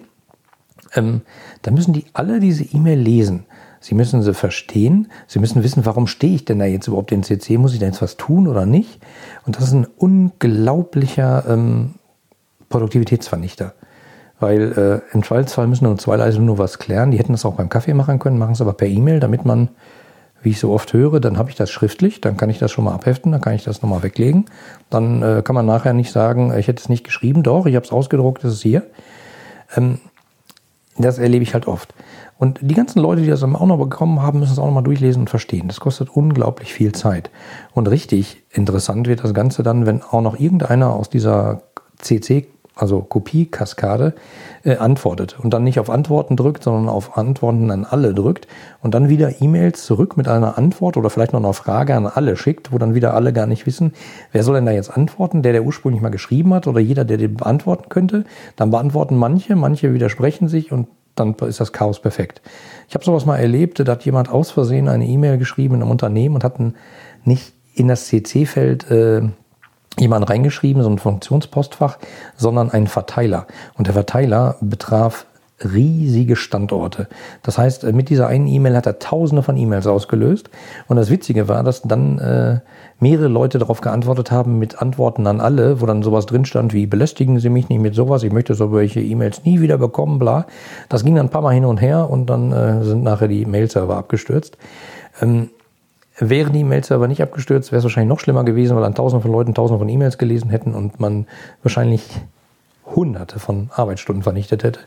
Ähm, 0.95 1.21
dann 1.63 1.73
müssen 1.73 1.93
die 1.93 2.05
alle 2.13 2.39
diese 2.39 2.63
E-Mail 2.63 2.99
lesen. 2.99 3.45
Sie 3.79 3.95
müssen 3.95 4.21
sie 4.21 4.33
verstehen. 4.33 5.07
Sie 5.27 5.39
müssen 5.39 5.63
wissen, 5.63 5.85
warum 5.85 6.05
stehe 6.05 6.35
ich 6.35 6.45
denn 6.45 6.59
da 6.59 6.65
jetzt 6.65 6.87
überhaupt 6.87 7.11
in 7.11 7.23
CC? 7.23 7.57
Muss 7.57 7.73
ich 7.73 7.79
da 7.79 7.87
jetzt 7.87 8.01
was 8.01 8.15
tun 8.15 8.47
oder 8.47 8.65
nicht? 8.65 8.99
Und 9.45 9.57
das 9.57 9.65
ist 9.65 9.73
ein 9.73 9.87
unglaublicher 9.97 11.45
ähm, 11.49 11.95
Produktivitätsvernichter. 12.73 13.73
Weil 14.39 15.01
äh, 15.11 15.15
im 15.15 15.23
Zweifelsfall 15.23 15.67
müssen 15.67 15.85
nur 15.85 15.97
zwei 15.99 16.17
Leute 16.17 16.41
nur 16.41 16.57
was 16.57 16.79
klären. 16.79 17.11
Die 17.11 17.19
hätten 17.19 17.33
das 17.33 17.45
auch 17.45 17.53
beim 17.53 17.69
Kaffee 17.69 17.93
machen 17.93 18.17
können, 18.17 18.39
machen 18.39 18.53
es 18.53 18.61
aber 18.61 18.73
per 18.73 18.87
E-Mail, 18.87 19.19
damit 19.19 19.45
man, 19.45 19.69
wie 20.41 20.49
ich 20.49 20.59
so 20.59 20.73
oft 20.73 20.91
höre, 20.91 21.19
dann 21.19 21.37
habe 21.37 21.51
ich 21.51 21.55
das 21.55 21.69
schriftlich, 21.69 22.19
dann 22.19 22.35
kann 22.35 22.49
ich 22.49 22.57
das 22.57 22.71
schon 22.71 22.83
mal 22.83 22.93
abheften, 22.93 23.31
dann 23.31 23.41
kann 23.41 23.53
ich 23.53 23.63
das 23.63 23.83
nochmal 23.83 24.01
weglegen. 24.01 24.45
Dann 24.89 25.21
äh, 25.21 25.41
kann 25.43 25.53
man 25.53 25.67
nachher 25.67 25.93
nicht 25.93 26.11
sagen, 26.11 26.51
ich 26.57 26.67
hätte 26.67 26.81
es 26.81 26.89
nicht 26.89 27.03
geschrieben, 27.03 27.43
doch, 27.43 27.67
ich 27.67 27.75
habe 27.75 27.85
es 27.85 27.91
ausgedruckt, 27.91 28.43
das 28.43 28.53
ist 28.53 28.63
hier. 28.63 28.83
Ähm, 29.77 29.99
das 30.97 31.19
erlebe 31.19 31.43
ich 31.43 31.53
halt 31.53 31.67
oft. 31.67 31.93
Und 32.39 32.59
die 32.61 32.73
ganzen 32.73 32.99
Leute, 32.99 33.21
die 33.21 33.29
das 33.29 33.43
auch 33.43 33.65
noch 33.65 33.77
bekommen 33.77 34.21
haben, 34.21 34.39
müssen 34.39 34.53
es 34.53 34.59
auch 34.59 34.65
noch 34.65 34.73
mal 34.73 34.81
durchlesen 34.81 35.21
und 35.21 35.29
verstehen. 35.29 35.67
Das 35.67 35.79
kostet 35.79 36.09
unglaublich 36.09 36.73
viel 36.73 36.91
Zeit. 36.91 37.29
Und 37.73 37.87
richtig 37.87 38.43
interessant 38.51 39.07
wird 39.07 39.23
das 39.23 39.33
Ganze 39.33 39.63
dann, 39.63 39.85
wenn 39.85 40.01
auch 40.01 40.21
noch 40.21 40.39
irgendeiner 40.39 40.91
aus 40.93 41.09
dieser 41.09 41.61
CC 41.99 42.47
also 42.75 43.01
Kopiekaskade, 43.01 44.13
äh, 44.63 44.77
antwortet 44.77 45.37
und 45.39 45.53
dann 45.53 45.63
nicht 45.63 45.79
auf 45.79 45.89
Antworten 45.89 46.35
drückt, 46.35 46.63
sondern 46.63 46.89
auf 46.89 47.17
Antworten 47.17 47.69
an 47.69 47.85
alle 47.85 48.13
drückt 48.13 48.47
und 48.81 48.93
dann 48.93 49.09
wieder 49.09 49.41
E-Mails 49.41 49.85
zurück 49.85 50.17
mit 50.17 50.27
einer 50.27 50.57
Antwort 50.57 50.97
oder 50.97 51.09
vielleicht 51.09 51.33
noch 51.33 51.43
eine 51.43 51.53
Frage 51.53 51.95
an 51.95 52.07
alle 52.07 52.35
schickt, 52.35 52.71
wo 52.71 52.77
dann 52.77 52.95
wieder 52.95 53.13
alle 53.13 53.31
gar 53.31 53.45
nicht 53.45 53.65
wissen, 53.65 53.93
wer 54.31 54.43
soll 54.43 54.55
denn 54.55 54.65
da 54.65 54.71
jetzt 54.71 54.89
antworten, 54.95 55.43
der, 55.43 55.51
der 55.51 55.63
ursprünglich 55.63 56.01
mal 56.01 56.09
geschrieben 56.09 56.53
hat 56.53 56.67
oder 56.67 56.79
jeder, 56.79 57.05
der 57.05 57.17
den 57.17 57.35
beantworten 57.35 57.89
könnte. 57.89 58.25
Dann 58.55 58.71
beantworten 58.71 59.17
manche, 59.17 59.55
manche 59.55 59.93
widersprechen 59.93 60.47
sich 60.47 60.71
und 60.71 60.87
dann 61.15 61.35
ist 61.35 61.59
das 61.59 61.73
Chaos 61.73 62.01
perfekt. 62.01 62.41
Ich 62.89 62.95
habe 62.95 63.05
sowas 63.05 63.25
mal 63.25 63.37
erlebt, 63.37 63.79
da 63.79 63.91
hat 63.91 64.03
jemand 64.03 64.29
aus 64.29 64.49
Versehen 64.49 64.87
eine 64.87 65.05
E-Mail 65.05 65.37
geschrieben 65.37 65.75
in 65.75 65.81
einem 65.81 65.91
Unternehmen 65.91 66.35
und 66.35 66.43
hat 66.43 66.55
nicht 67.23 67.53
in 67.75 67.87
das 67.87 68.07
CC-Feld 68.07 68.89
äh, 68.89 69.21
jemand 69.99 70.29
reingeschrieben, 70.29 70.83
so 70.83 70.89
ein 70.89 70.99
Funktionspostfach, 70.99 71.97
sondern 72.35 72.71
einen 72.71 72.87
Verteiler. 72.87 73.47
Und 73.77 73.87
der 73.87 73.93
Verteiler 73.93 74.55
betraf 74.61 75.25
riesige 75.63 76.35
Standorte. 76.35 77.07
Das 77.41 77.57
heißt, 77.57 77.83
mit 77.93 78.09
dieser 78.09 78.27
einen 78.27 78.47
E-Mail 78.47 78.75
hat 78.75 78.85
er 78.85 78.99
tausende 78.99 79.43
von 79.43 79.55
E-Mails 79.55 79.87
ausgelöst. 79.87 80.49
Und 80.87 80.97
das 80.97 81.09
Witzige 81.09 81.47
war, 81.47 81.63
dass 81.63 81.81
dann 81.83 82.19
äh, 82.19 82.59
mehrere 82.99 83.27
Leute 83.27 83.59
darauf 83.59 83.81
geantwortet 83.81 84.31
haben 84.31 84.59
mit 84.59 84.81
Antworten 84.81 85.27
an 85.27 85.39
alle, 85.39 85.79
wo 85.79 85.85
dann 85.85 86.03
sowas 86.03 86.25
drin 86.25 86.45
stand 86.45 86.73
wie, 86.73 86.85
belästigen 86.85 87.39
Sie 87.39 87.49
mich 87.49 87.69
nicht 87.69 87.81
mit 87.81 87.95
sowas, 87.95 88.23
ich 88.23 88.33
möchte 88.33 88.55
solche 88.55 89.01
E-Mails 89.01 89.45
nie 89.45 89.61
wieder 89.61 89.77
bekommen, 89.77 90.19
bla. 90.19 90.45
Das 90.89 91.03
ging 91.03 91.15
dann 91.15 91.27
ein 91.27 91.31
paar 91.31 91.41
Mal 91.41 91.53
hin 91.53 91.65
und 91.65 91.81
her 91.81 92.09
und 92.09 92.27
dann 92.27 92.51
äh, 92.51 92.83
sind 92.83 93.03
nachher 93.03 93.27
die 93.27 93.45
Mail-Server 93.45 93.95
abgestürzt. 93.95 94.57
Ähm, 95.21 95.49
Wären 96.19 96.53
die 96.53 96.63
Mail-Server 96.63 97.07
nicht 97.07 97.21
abgestürzt, 97.21 97.71
wäre 97.71 97.79
es 97.79 97.83
wahrscheinlich 97.83 98.09
noch 98.09 98.19
schlimmer 98.19 98.43
gewesen, 98.43 98.75
weil 98.75 98.83
dann 98.83 98.93
tausende 98.93 99.21
von 99.21 99.31
Leuten 99.31 99.55
tausende 99.55 99.79
von 99.79 99.89
E-Mails 99.89 100.17
gelesen 100.17 100.49
hätten 100.51 100.75
und 100.75 100.99
man 100.99 101.25
wahrscheinlich 101.63 102.21
hunderte 102.85 103.39
von 103.39 103.69
Arbeitsstunden 103.73 104.23
vernichtet 104.23 104.63
hätte, 104.63 104.81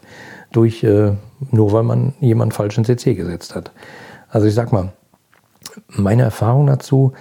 durch, 0.52 0.84
äh, 0.84 1.12
nur 1.50 1.72
weil 1.72 1.82
man 1.82 2.14
jemanden 2.20 2.52
falsch 2.52 2.78
in 2.78 2.84
CC 2.84 3.14
gesetzt 3.14 3.54
hat. 3.56 3.72
Also 4.28 4.46
ich 4.46 4.54
sag 4.54 4.72
mal, 4.72 4.92
meine 5.88 6.22
Erfahrung 6.22 6.66
dazu 6.66 7.12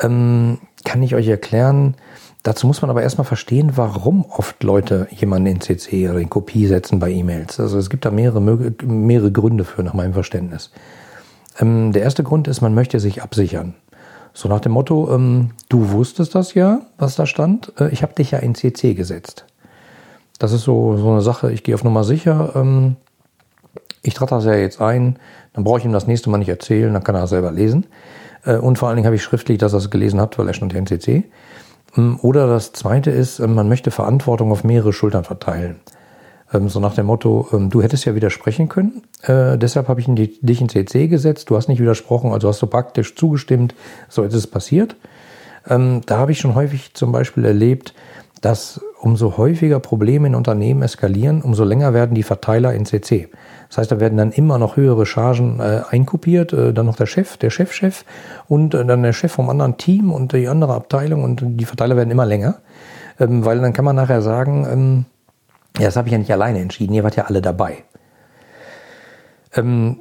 ähm, 0.00 0.58
kann 0.84 1.02
ich 1.02 1.14
euch 1.14 1.28
erklären. 1.28 1.94
Dazu 2.42 2.66
muss 2.66 2.82
man 2.82 2.90
aber 2.90 3.02
erstmal 3.02 3.24
verstehen, 3.24 3.72
warum 3.76 4.24
oft 4.24 4.62
Leute 4.62 5.06
jemanden 5.10 5.46
in 5.46 5.60
CC 5.60 6.08
oder 6.08 6.18
in 6.18 6.30
Kopie 6.30 6.66
setzen 6.66 6.98
bei 6.98 7.10
E-Mails. 7.10 7.60
Also 7.60 7.78
es 7.78 7.88
gibt 7.88 8.04
da 8.04 8.10
mehrere, 8.10 8.40
mehrere 8.40 9.30
Gründe 9.30 9.64
für, 9.64 9.82
nach 9.82 9.94
meinem 9.94 10.12
Verständnis. 10.12 10.70
Ähm, 11.58 11.92
der 11.92 12.02
erste 12.02 12.22
Grund 12.22 12.48
ist, 12.48 12.60
man 12.60 12.74
möchte 12.74 13.00
sich 13.00 13.22
absichern. 13.22 13.74
So 14.34 14.48
nach 14.48 14.60
dem 14.60 14.72
Motto, 14.72 15.14
ähm, 15.14 15.50
du 15.68 15.90
wusstest 15.90 16.34
das 16.34 16.54
ja, 16.54 16.80
was 16.98 17.16
da 17.16 17.26
stand. 17.26 17.72
Äh, 17.78 17.90
ich 17.90 18.02
habe 18.02 18.14
dich 18.14 18.30
ja 18.30 18.38
in 18.38 18.54
CC 18.54 18.94
gesetzt. 18.94 19.44
Das 20.38 20.52
ist 20.52 20.62
so, 20.62 20.96
so 20.96 21.10
eine 21.10 21.20
Sache, 21.20 21.52
ich 21.52 21.62
gehe 21.62 21.74
auf 21.74 21.84
Nummer 21.84 22.04
sicher. 22.04 22.52
Ähm, 22.56 22.96
ich 24.02 24.14
trage 24.14 24.30
das 24.30 24.44
ja 24.44 24.54
jetzt 24.54 24.80
ein, 24.80 25.18
dann 25.52 25.64
brauche 25.64 25.78
ich 25.78 25.84
ihm 25.84 25.92
das 25.92 26.06
nächste 26.06 26.30
Mal 26.30 26.38
nicht 26.38 26.48
erzählen, 26.48 26.92
dann 26.92 27.04
kann 27.04 27.14
er 27.14 27.26
selber 27.26 27.52
lesen. 27.52 27.86
Äh, 28.44 28.56
und 28.56 28.78
vor 28.78 28.88
allen 28.88 28.96
Dingen 28.96 29.06
habe 29.06 29.16
ich 29.16 29.22
schriftlich, 29.22 29.58
dass 29.58 29.74
er 29.74 29.78
es 29.78 29.90
gelesen 29.90 30.20
hat, 30.20 30.38
weil 30.38 30.48
er 30.48 30.54
stand 30.54 30.72
ja 30.72 30.78
in 30.78 30.86
CC. 30.86 31.24
Ähm, 31.96 32.18
oder 32.22 32.46
das 32.46 32.72
zweite 32.72 33.10
ist, 33.10 33.38
äh, 33.38 33.46
man 33.46 33.68
möchte 33.68 33.90
Verantwortung 33.90 34.50
auf 34.50 34.64
mehrere 34.64 34.92
Schultern 34.92 35.24
verteilen. 35.24 35.80
Ähm, 36.52 36.68
so 36.68 36.80
nach 36.80 36.94
dem 36.94 37.06
Motto, 37.06 37.48
ähm, 37.52 37.70
du 37.70 37.82
hättest 37.82 38.04
ja 38.04 38.14
widersprechen 38.14 38.68
können, 38.68 39.02
äh, 39.22 39.56
deshalb 39.58 39.88
habe 39.88 40.00
ich 40.00 40.08
in 40.08 40.16
die, 40.16 40.38
dich 40.40 40.60
in 40.60 40.68
CC 40.68 41.08
gesetzt, 41.08 41.50
du 41.50 41.56
hast 41.56 41.68
nicht 41.68 41.80
widersprochen, 41.80 42.32
also 42.32 42.48
hast 42.48 42.62
du 42.62 42.66
praktisch 42.66 43.14
zugestimmt, 43.14 43.74
so 44.08 44.22
ist 44.22 44.34
es 44.34 44.46
passiert. 44.46 44.96
Ähm, 45.68 46.00
da 46.06 46.18
habe 46.18 46.32
ich 46.32 46.40
schon 46.40 46.54
häufig 46.54 46.94
zum 46.94 47.12
Beispiel 47.12 47.44
erlebt, 47.44 47.94
dass 48.40 48.80
umso 49.00 49.36
häufiger 49.36 49.78
Probleme 49.78 50.26
in 50.26 50.34
Unternehmen 50.34 50.82
eskalieren, 50.82 51.42
umso 51.42 51.64
länger 51.64 51.94
werden 51.94 52.14
die 52.14 52.24
Verteiler 52.24 52.74
in 52.74 52.84
CC. 52.84 53.28
Das 53.68 53.78
heißt, 53.78 53.92
da 53.92 54.00
werden 54.00 54.18
dann 54.18 54.32
immer 54.32 54.58
noch 54.58 54.76
höhere 54.76 55.06
Chargen 55.06 55.60
äh, 55.60 55.82
einkopiert, 55.88 56.52
äh, 56.52 56.72
dann 56.72 56.86
noch 56.86 56.96
der 56.96 57.06
Chef, 57.06 57.36
der 57.36 57.50
Chefchef 57.50 58.04
und 58.48 58.74
äh, 58.74 58.84
dann 58.84 59.02
der 59.02 59.12
Chef 59.12 59.32
vom 59.32 59.48
anderen 59.48 59.76
Team 59.76 60.12
und 60.12 60.32
die 60.32 60.48
andere 60.48 60.74
Abteilung 60.74 61.22
und 61.22 61.40
die 61.42 61.64
Verteiler 61.64 61.96
werden 61.96 62.10
immer 62.10 62.26
länger, 62.26 62.56
ähm, 63.20 63.44
weil 63.44 63.60
dann 63.60 63.72
kann 63.72 63.84
man 63.84 63.96
nachher 63.96 64.22
sagen, 64.22 64.66
ähm, 64.70 65.04
ja, 65.78 65.86
das 65.86 65.96
habe 65.96 66.08
ich 66.08 66.12
ja 66.12 66.18
nicht 66.18 66.32
alleine 66.32 66.60
entschieden, 66.60 66.94
ihr 66.94 67.04
wart 67.04 67.16
ja 67.16 67.24
alle 67.24 67.42
dabei. 67.42 67.84
Ähm, 69.54 69.98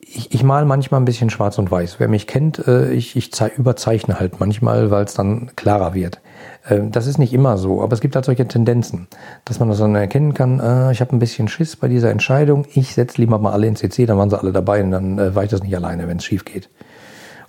ich, 0.00 0.34
ich 0.34 0.42
mal 0.42 0.64
manchmal 0.64 1.00
ein 1.00 1.04
bisschen 1.04 1.30
schwarz 1.30 1.58
und 1.58 1.70
weiß. 1.70 2.00
Wer 2.00 2.08
mich 2.08 2.26
kennt, 2.26 2.66
äh, 2.66 2.90
ich, 2.90 3.16
ich 3.16 3.30
überzeichne 3.56 4.18
halt 4.18 4.40
manchmal, 4.40 4.90
weil 4.90 5.04
es 5.04 5.14
dann 5.14 5.50
klarer 5.56 5.94
wird. 5.94 6.20
Äh, 6.68 6.80
das 6.90 7.06
ist 7.06 7.18
nicht 7.18 7.32
immer 7.32 7.58
so, 7.58 7.82
aber 7.82 7.92
es 7.92 8.00
gibt 8.00 8.16
halt 8.16 8.24
solche 8.24 8.48
Tendenzen, 8.48 9.06
dass 9.44 9.60
man 9.60 9.68
das 9.68 9.78
dann 9.78 9.94
erkennen 9.94 10.34
kann, 10.34 10.58
äh, 10.58 10.92
ich 10.92 11.00
habe 11.00 11.14
ein 11.14 11.20
bisschen 11.20 11.48
Schiss 11.48 11.76
bei 11.76 11.86
dieser 11.86 12.10
Entscheidung, 12.10 12.64
ich 12.74 12.94
setze 12.94 13.18
lieber 13.18 13.38
mal 13.38 13.52
alle 13.52 13.66
in 13.66 13.76
CC, 13.76 14.06
dann 14.06 14.18
waren 14.18 14.30
sie 14.30 14.38
alle 14.38 14.52
dabei 14.52 14.82
und 14.82 14.90
dann 14.90 15.18
äh, 15.18 15.34
war 15.34 15.44
ich 15.44 15.50
das 15.50 15.62
nicht 15.62 15.76
alleine, 15.76 16.08
wenn 16.08 16.16
es 16.16 16.24
schief 16.24 16.44
geht. 16.44 16.70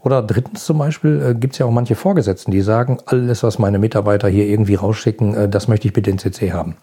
Oder 0.02 0.22
drittens 0.22 0.66
zum 0.66 0.78
Beispiel 0.78 1.22
äh, 1.22 1.36
gibt 1.36 1.54
es 1.54 1.60
ja 1.60 1.66
auch 1.66 1.72
manche 1.72 1.96
Vorgesetzten, 1.96 2.52
die 2.52 2.62
sagen, 2.62 3.00
alles, 3.06 3.44
was 3.44 3.60
meine 3.60 3.80
Mitarbeiter 3.80 4.28
hier 4.28 4.46
irgendwie 4.46 4.76
rausschicken, 4.76 5.34
äh, 5.34 5.50
das 5.50 5.68
möchte 5.68 5.88
ich 5.88 5.94
bitte 5.94 6.12
in 6.12 6.20
CC 6.20 6.52
haben 6.52 6.76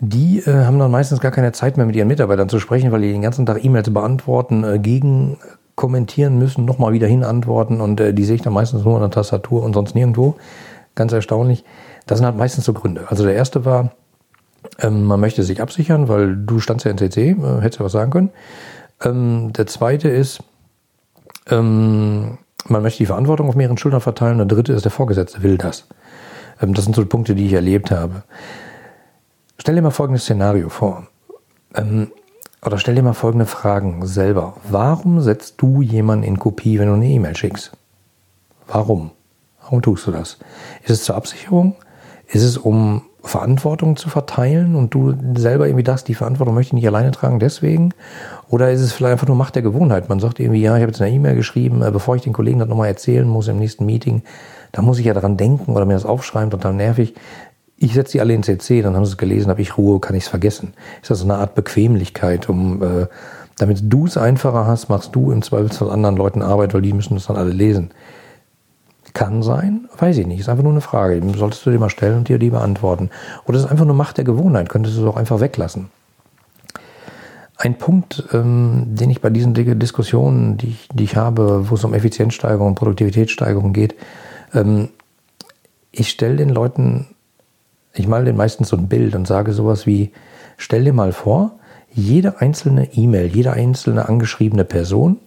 die 0.00 0.40
äh, 0.40 0.64
haben 0.64 0.78
dann 0.78 0.90
meistens 0.90 1.20
gar 1.20 1.32
keine 1.32 1.52
Zeit 1.52 1.76
mehr 1.76 1.86
mit 1.86 1.96
ihren 1.96 2.08
Mitarbeitern 2.08 2.48
zu 2.48 2.58
sprechen, 2.58 2.92
weil 2.92 3.00
die 3.00 3.12
den 3.12 3.22
ganzen 3.22 3.46
Tag 3.46 3.64
E-Mails 3.64 3.92
beantworten, 3.92 4.64
äh, 4.64 4.78
gegen 4.78 5.38
kommentieren 5.74 6.38
müssen, 6.38 6.64
nochmal 6.64 6.92
wieder 6.92 7.06
hin 7.06 7.22
antworten 7.22 7.80
und 7.80 8.00
äh, 8.00 8.12
die 8.14 8.24
sehe 8.24 8.36
ich 8.36 8.42
dann 8.42 8.52
meistens 8.52 8.84
nur 8.84 8.96
an 8.96 9.02
der 9.02 9.10
Tastatur 9.10 9.62
und 9.62 9.74
sonst 9.74 9.94
nirgendwo. 9.94 10.36
Ganz 10.94 11.12
erstaunlich. 11.12 11.64
Das 12.06 12.18
sind 12.18 12.26
halt 12.26 12.36
meistens 12.36 12.64
so 12.64 12.72
Gründe. 12.72 13.04
Also 13.08 13.24
der 13.24 13.34
erste 13.34 13.64
war, 13.64 13.92
ähm, 14.78 15.04
man 15.04 15.20
möchte 15.20 15.42
sich 15.42 15.60
absichern, 15.60 16.08
weil 16.08 16.36
du 16.36 16.60
standst 16.60 16.84
ja 16.84 16.90
in 16.90 16.98
CC, 16.98 17.30
äh, 17.30 17.60
hättest 17.60 17.80
ja 17.80 17.84
was 17.84 17.92
sagen 17.92 18.10
können. 18.10 18.30
Ähm, 19.02 19.52
der 19.52 19.66
zweite 19.66 20.08
ist, 20.08 20.42
ähm, 21.50 22.38
man 22.68 22.82
möchte 22.82 22.98
die 22.98 23.06
Verantwortung 23.06 23.48
auf 23.48 23.54
mehreren 23.54 23.78
Schultern 23.78 24.00
verteilen. 24.00 24.38
Der 24.38 24.46
dritte 24.46 24.72
ist, 24.72 24.84
der 24.84 24.92
Vorgesetzte 24.92 25.42
will 25.42 25.58
das. 25.58 25.86
Ähm, 26.60 26.74
das 26.74 26.84
sind 26.84 26.96
so 26.96 27.04
Punkte, 27.04 27.34
die 27.34 27.46
ich 27.46 27.52
erlebt 27.52 27.90
habe. 27.90 28.22
Stell 29.66 29.74
dir 29.74 29.82
mal 29.82 29.90
folgendes 29.90 30.22
Szenario 30.22 30.68
vor. 30.68 31.08
Ähm, 31.74 32.12
oder 32.64 32.78
stell 32.78 32.94
dir 32.94 33.02
mal 33.02 33.14
folgende 33.14 33.46
Fragen 33.46 34.06
selber. 34.06 34.54
Warum 34.70 35.20
setzt 35.20 35.60
du 35.60 35.82
jemanden 35.82 36.22
in 36.22 36.38
Kopie, 36.38 36.78
wenn 36.78 36.86
du 36.86 36.94
eine 36.94 37.08
E-Mail 37.08 37.36
schickst? 37.36 37.72
Warum? 38.68 39.10
Warum 39.60 39.82
tust 39.82 40.06
du 40.06 40.12
das? 40.12 40.38
Ist 40.84 40.90
es 40.90 41.02
zur 41.02 41.16
Absicherung? 41.16 41.74
Ist 42.28 42.44
es 42.44 42.58
um 42.58 43.02
Verantwortung 43.24 43.96
zu 43.96 44.08
verteilen 44.08 44.76
und 44.76 44.94
du 44.94 45.16
selber 45.36 45.66
irgendwie 45.66 45.82
das, 45.82 46.04
die 46.04 46.14
Verantwortung 46.14 46.54
möchte 46.54 46.68
ich 46.68 46.74
nicht 46.74 46.86
alleine 46.86 47.10
tragen, 47.10 47.40
deswegen? 47.40 47.92
Oder 48.48 48.70
ist 48.70 48.82
es 48.82 48.92
vielleicht 48.92 49.14
einfach 49.14 49.26
nur 49.26 49.34
Macht 49.34 49.56
der 49.56 49.62
Gewohnheit? 49.62 50.08
Man 50.08 50.20
sagt 50.20 50.38
irgendwie, 50.38 50.62
ja, 50.62 50.76
ich 50.76 50.82
habe 50.82 50.92
jetzt 50.92 51.02
eine 51.02 51.12
E-Mail 51.12 51.34
geschrieben, 51.34 51.82
äh, 51.82 51.90
bevor 51.90 52.14
ich 52.14 52.22
den 52.22 52.32
Kollegen 52.32 52.60
das 52.60 52.68
nochmal 52.68 52.86
erzählen 52.86 53.26
muss 53.26 53.48
im 53.48 53.58
nächsten 53.58 53.84
Meeting, 53.84 54.22
da 54.70 54.80
muss 54.80 55.00
ich 55.00 55.06
ja 55.06 55.14
daran 55.14 55.36
denken 55.36 55.72
oder 55.72 55.86
mir 55.86 55.94
das 55.94 56.04
aufschreiben, 56.04 56.52
total 56.52 56.74
nervig 56.74 57.14
ich 57.78 57.94
setze 57.94 58.12
die 58.12 58.20
alle 58.20 58.34
in 58.34 58.42
CC, 58.42 58.82
dann 58.82 58.96
haben 58.96 59.04
sie 59.04 59.12
es 59.12 59.18
gelesen, 59.18 59.50
habe 59.50 59.60
ich 59.60 59.76
Ruhe, 59.76 60.00
kann 60.00 60.16
ich 60.16 60.24
es 60.24 60.28
vergessen. 60.28 60.72
Ist 61.02 61.10
das 61.10 61.18
so 61.18 61.24
eine 61.24 61.36
Art 61.36 61.54
Bequemlichkeit, 61.54 62.48
um 62.48 62.82
äh, 62.82 63.06
damit 63.58 63.80
du 63.82 64.06
es 64.06 64.16
einfacher 64.16 64.66
hast, 64.66 64.88
machst 64.88 65.14
du 65.14 65.30
im 65.30 65.42
Zweifelsfall 65.42 65.90
anderen 65.90 66.16
Leuten 66.16 66.42
Arbeit, 66.42 66.74
weil 66.74 66.82
die 66.82 66.92
müssen 66.92 67.14
das 67.14 67.26
dann 67.26 67.36
alle 67.36 67.50
lesen. 67.50 67.90
Kann 69.14 69.42
sein, 69.42 69.88
weiß 69.96 70.18
ich 70.18 70.26
nicht. 70.26 70.40
Ist 70.40 70.50
einfach 70.50 70.62
nur 70.62 70.72
eine 70.72 70.82
Frage. 70.82 71.22
Solltest 71.36 71.64
du 71.64 71.70
dir 71.70 71.78
mal 71.78 71.88
stellen 71.88 72.18
und 72.18 72.28
dir 72.28 72.38
die 72.38 72.50
beantworten. 72.50 73.08
Oder 73.46 73.56
es 73.56 73.64
ist 73.64 73.70
einfach 73.70 73.86
nur 73.86 73.94
Macht 73.94 74.18
der 74.18 74.24
Gewohnheit, 74.24 74.68
könntest 74.68 74.96
du 74.96 75.02
es 75.02 75.08
auch 75.08 75.16
einfach 75.16 75.40
weglassen. 75.40 75.88
Ein 77.56 77.78
Punkt, 77.78 78.24
ähm, 78.34 78.82
den 78.88 79.08
ich 79.08 79.22
bei 79.22 79.30
diesen 79.30 79.54
Diskussionen, 79.54 80.58
die 80.58 80.68
ich, 80.68 80.88
die 80.92 81.04
ich 81.04 81.16
habe, 81.16 81.70
wo 81.70 81.74
es 81.76 81.84
um 81.84 81.94
Effizienzsteigerung 81.94 82.68
und 82.68 82.74
Produktivitätssteigerung 82.74 83.72
geht, 83.72 83.94
ähm, 84.52 84.90
ich 85.90 86.10
stelle 86.10 86.36
den 86.36 86.50
Leuten 86.50 87.06
ich 87.98 88.08
male 88.08 88.24
den 88.24 88.36
meistens 88.36 88.68
so 88.68 88.76
ein 88.76 88.88
Bild 88.88 89.14
und 89.14 89.26
sage 89.26 89.52
sowas 89.52 89.86
wie, 89.86 90.12
stell 90.56 90.84
dir 90.84 90.92
mal 90.92 91.12
vor, 91.12 91.52
jede 91.92 92.40
einzelne 92.40 92.92
E-Mail, 92.94 93.26
jede 93.26 93.52
einzelne 93.52 94.08
angeschriebene 94.08 94.64
Person, 94.64 95.18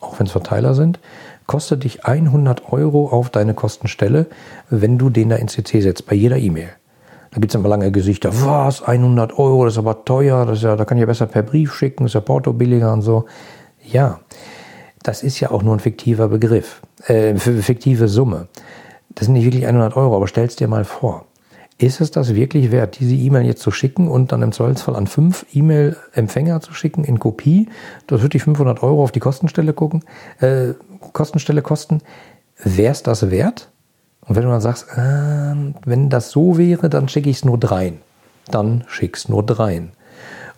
auch 0.00 0.18
wenn 0.18 0.26
es 0.26 0.32
Verteiler 0.32 0.74
sind, 0.74 0.98
kostet 1.46 1.84
dich 1.84 2.06
100 2.06 2.72
Euro 2.72 3.08
auf 3.08 3.30
deine 3.30 3.54
Kostenstelle, 3.54 4.26
wenn 4.70 4.98
du 4.98 5.10
den 5.10 5.28
da 5.28 5.36
ins 5.36 5.52
CC 5.52 5.80
setzt, 5.80 6.06
bei 6.06 6.14
jeder 6.14 6.38
E-Mail. 6.38 6.70
Da 7.30 7.40
gibt 7.40 7.52
es 7.52 7.54
immer 7.56 7.68
lange 7.68 7.90
Gesichter. 7.90 8.30
Was? 8.44 8.82
100 8.82 9.38
Euro, 9.38 9.64
das 9.64 9.74
ist 9.74 9.78
aber 9.78 10.04
teuer. 10.04 10.46
Das 10.46 10.62
ja, 10.62 10.76
da 10.76 10.84
kann 10.84 10.96
ich 10.96 11.00
ja 11.02 11.06
besser 11.06 11.26
per 11.26 11.42
Brief 11.42 11.74
schicken, 11.74 12.06
ist 12.06 12.14
ja 12.14 12.20
Porto 12.20 12.52
billiger 12.52 12.92
und 12.92 13.02
so. 13.02 13.24
Ja, 13.82 14.20
das 15.02 15.22
ist 15.22 15.40
ja 15.40 15.50
auch 15.50 15.62
nur 15.62 15.74
ein 15.74 15.80
fiktiver 15.80 16.28
Begriff, 16.28 16.80
äh, 17.06 17.34
fiktive 17.36 18.08
Summe. 18.08 18.46
Das 19.10 19.26
sind 19.26 19.34
nicht 19.34 19.44
wirklich 19.44 19.66
100 19.66 19.96
Euro, 19.96 20.16
aber 20.16 20.28
stell's 20.28 20.56
dir 20.56 20.68
mal 20.68 20.84
vor. 20.84 21.26
Ist 21.76 22.00
es 22.00 22.12
das 22.12 22.36
wirklich 22.36 22.70
wert, 22.70 23.00
diese 23.00 23.16
E-Mail 23.16 23.46
jetzt 23.46 23.62
zu 23.62 23.72
schicken 23.72 24.06
und 24.06 24.30
dann 24.30 24.42
im 24.42 24.52
Zweifelsfall 24.52 24.94
an 24.94 25.08
fünf 25.08 25.44
E-Mail-Empfänger 25.52 26.60
zu 26.60 26.72
schicken 26.72 27.02
in 27.02 27.18
Kopie? 27.18 27.68
Das 28.06 28.20
würde 28.20 28.30
die 28.30 28.40
500 28.40 28.82
Euro 28.84 29.02
auf 29.02 29.10
die 29.10 29.20
Kostenstelle 29.20 29.72
gucken, 29.72 30.04
äh, 30.38 30.74
Kostenstelle 31.12 31.62
kosten. 31.62 32.00
Wäre 32.62 32.92
es 32.92 33.02
das 33.02 33.30
wert? 33.30 33.70
Und 34.20 34.36
wenn 34.36 34.44
du 34.44 34.50
dann 34.50 34.60
sagst, 34.60 34.86
äh, 34.96 35.54
wenn 35.84 36.10
das 36.10 36.30
so 36.30 36.58
wäre, 36.58 36.88
dann 36.88 37.08
schicke 37.08 37.28
ich 37.28 37.38
es 37.38 37.44
nur 37.44 37.58
dreien. 37.58 37.98
Dann 38.50 38.84
schick's 38.86 39.28
nur 39.28 39.44
dreien. 39.44 39.90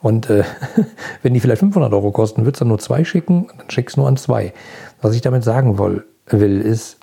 Und 0.03 0.29
äh, 0.29 0.45
wenn 1.23 1.33
die 1.33 1.41
vielleicht 1.41 1.61
500 1.61 1.95
Euro 1.95 2.11
kosten, 2.11 2.45
würdest 2.45 2.61
du 2.61 2.65
dann 2.65 2.69
nur 2.69 2.79
zwei 2.79 3.05
schicken, 3.05 3.49
dann 3.57 3.71
schick's 3.71 3.97
nur 3.97 4.07
an 4.07 4.19
zwei. 4.19 4.53
Was 5.01 5.15
ich 5.15 5.23
damit 5.23 5.45
sagen 5.45 5.79
will 5.79 6.61
ist, 6.61 6.99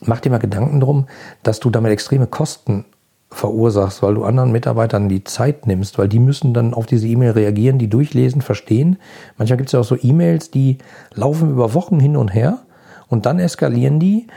mach 0.00 0.20
dir 0.20 0.30
mal 0.30 0.38
Gedanken 0.38 0.78
drum, 0.78 1.08
dass 1.42 1.58
du 1.58 1.68
damit 1.70 1.90
extreme 1.90 2.28
Kosten 2.28 2.84
verursachst, 3.30 4.02
weil 4.02 4.14
du 4.14 4.24
anderen 4.24 4.52
Mitarbeitern 4.52 5.08
die 5.08 5.24
Zeit 5.24 5.66
nimmst, 5.66 5.98
weil 5.98 6.08
die 6.08 6.18
müssen 6.18 6.54
dann 6.54 6.72
auf 6.72 6.86
diese 6.86 7.06
E-Mail 7.06 7.32
reagieren, 7.32 7.78
die 7.78 7.88
durchlesen, 7.88 8.40
verstehen. 8.40 8.98
Manchmal 9.36 9.58
gibt 9.58 9.68
es 9.68 9.72
ja 9.72 9.80
auch 9.80 9.84
so 9.84 9.96
E-Mails, 10.00 10.50
die 10.50 10.78
laufen 11.14 11.50
über 11.50 11.74
Wochen 11.74 12.00
hin 12.00 12.16
und 12.16 12.32
her 12.32 12.60
und 13.08 13.26
dann 13.26 13.38
eskalieren 13.38 14.00
die 14.00 14.28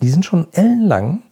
die 0.00 0.10
sind 0.10 0.24
schon 0.24 0.48
ellenlang. 0.52 1.22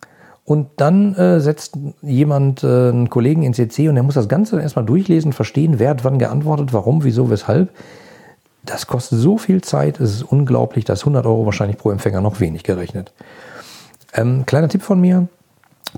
Und 0.45 0.69
dann 0.77 1.15
äh, 1.15 1.41
setzt 1.41 1.77
jemand 2.01 2.65
äh, 2.65 2.89
einen 2.89 3.11
Kollegen 3.11 3.43
in 3.43 3.53
CC 3.53 3.89
und 3.91 3.97
der 3.97 4.03
muss 4.03 4.15
das 4.15 4.31
Ganze 4.31 4.59
erstmal 4.61 4.87
durchlesen, 4.87 5.35
verstehen, 5.35 5.79
wer 5.79 5.91
hat 5.91 6.05
wann 6.05 6.19
geantwortet, 6.19 6.73
warum, 6.73 7.05
wieso, 7.05 7.29
weshalb. 7.29 7.69
Das 8.65 8.87
kostet 8.87 9.19
so 9.19 9.37
viel 9.37 9.61
Zeit, 9.61 10.01
es 10.01 10.15
ist 10.15 10.23
unglaublich, 10.23 10.87
dass 10.87 11.01
100 11.01 11.27
Euro 11.27 11.45
wahrscheinlich 11.45 11.77
pro 11.77 11.91
Empfänger 11.91 12.23
noch 12.23 12.41
wenig 12.41 12.63
gerechnet. 12.63 13.13
Ähm, 14.15 14.47
kleiner 14.47 14.71
Tipp 14.71 14.83
von 14.83 14.99
mir, 14.99 15.29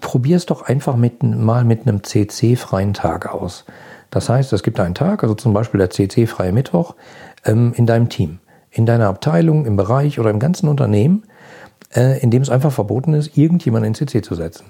probier 0.01 0.37
es 0.37 0.47
doch 0.47 0.63
einfach 0.63 0.97
mit, 0.97 1.23
mal 1.23 1.65
mit 1.65 1.87
einem 1.87 2.03
CC-freien 2.03 2.95
Tag 2.95 3.33
aus. 3.33 3.65
Das 4.11 4.29
heißt, 4.29 4.53
es 4.53 4.63
gibt 4.63 4.81
einen 4.81 4.95
Tag, 4.95 5.23
also 5.23 5.35
zum 5.35 5.53
Beispiel 5.53 5.79
der 5.79 5.91
CC-freie 5.91 6.53
Mittwoch, 6.53 6.95
ähm, 7.45 7.73
in 7.77 7.87
deinem 7.87 8.09
Team, 8.09 8.39
in 8.71 8.87
deiner 8.87 9.09
Abteilung, 9.09 9.67
im 9.67 9.77
Bereich 9.77 10.19
oder 10.19 10.31
im 10.31 10.39
ganzen 10.39 10.69
Unternehmen 10.69 11.25
äh, 11.95 12.21
in 12.21 12.31
dem 12.31 12.43
es 12.43 12.51
einfach 12.51 12.73
verboten 12.73 13.15
ist, 13.15 13.37
irgendjemanden 13.37 13.89
in 13.89 13.95
CC 13.95 14.23
zu 14.23 14.35
setzen. 14.35 14.67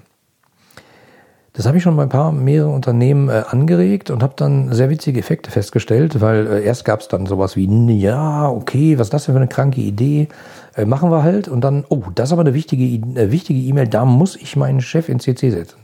Das 1.53 1.65
habe 1.65 1.77
ich 1.77 1.83
schon 1.83 1.97
bei 1.97 2.03
ein 2.03 2.09
paar 2.09 2.31
mehreren 2.31 2.73
Unternehmen 2.73 3.27
äh, 3.27 3.43
angeregt 3.49 4.09
und 4.09 4.23
habe 4.23 4.33
dann 4.37 4.71
sehr 4.71 4.89
witzige 4.89 5.19
Effekte 5.19 5.51
festgestellt, 5.51 6.21
weil 6.21 6.47
äh, 6.47 6.63
erst 6.63 6.85
gab 6.85 7.01
es 7.01 7.09
dann 7.09 7.25
sowas 7.25 7.57
wie, 7.57 7.67
ja, 7.99 8.49
okay, 8.49 8.97
was 8.97 9.07
ist 9.07 9.13
das 9.13 9.25
denn 9.25 9.35
für 9.35 9.39
eine 9.39 9.49
kranke 9.49 9.81
Idee? 9.81 10.29
Äh, 10.75 10.85
machen 10.85 11.11
wir 11.11 11.23
halt. 11.23 11.49
Und 11.49 11.61
dann, 11.61 11.83
oh, 11.89 12.03
das 12.15 12.29
ist 12.29 12.33
aber 12.33 12.41
eine 12.41 12.53
wichtige 12.53 12.85
äh, 13.19 13.31
wichtige 13.31 13.59
E-Mail, 13.59 13.89
da 13.89 14.05
muss 14.05 14.37
ich 14.37 14.55
meinen 14.55 14.79
Chef 14.79 15.09
in 15.09 15.19
CC 15.19 15.49
setzen. 15.49 15.79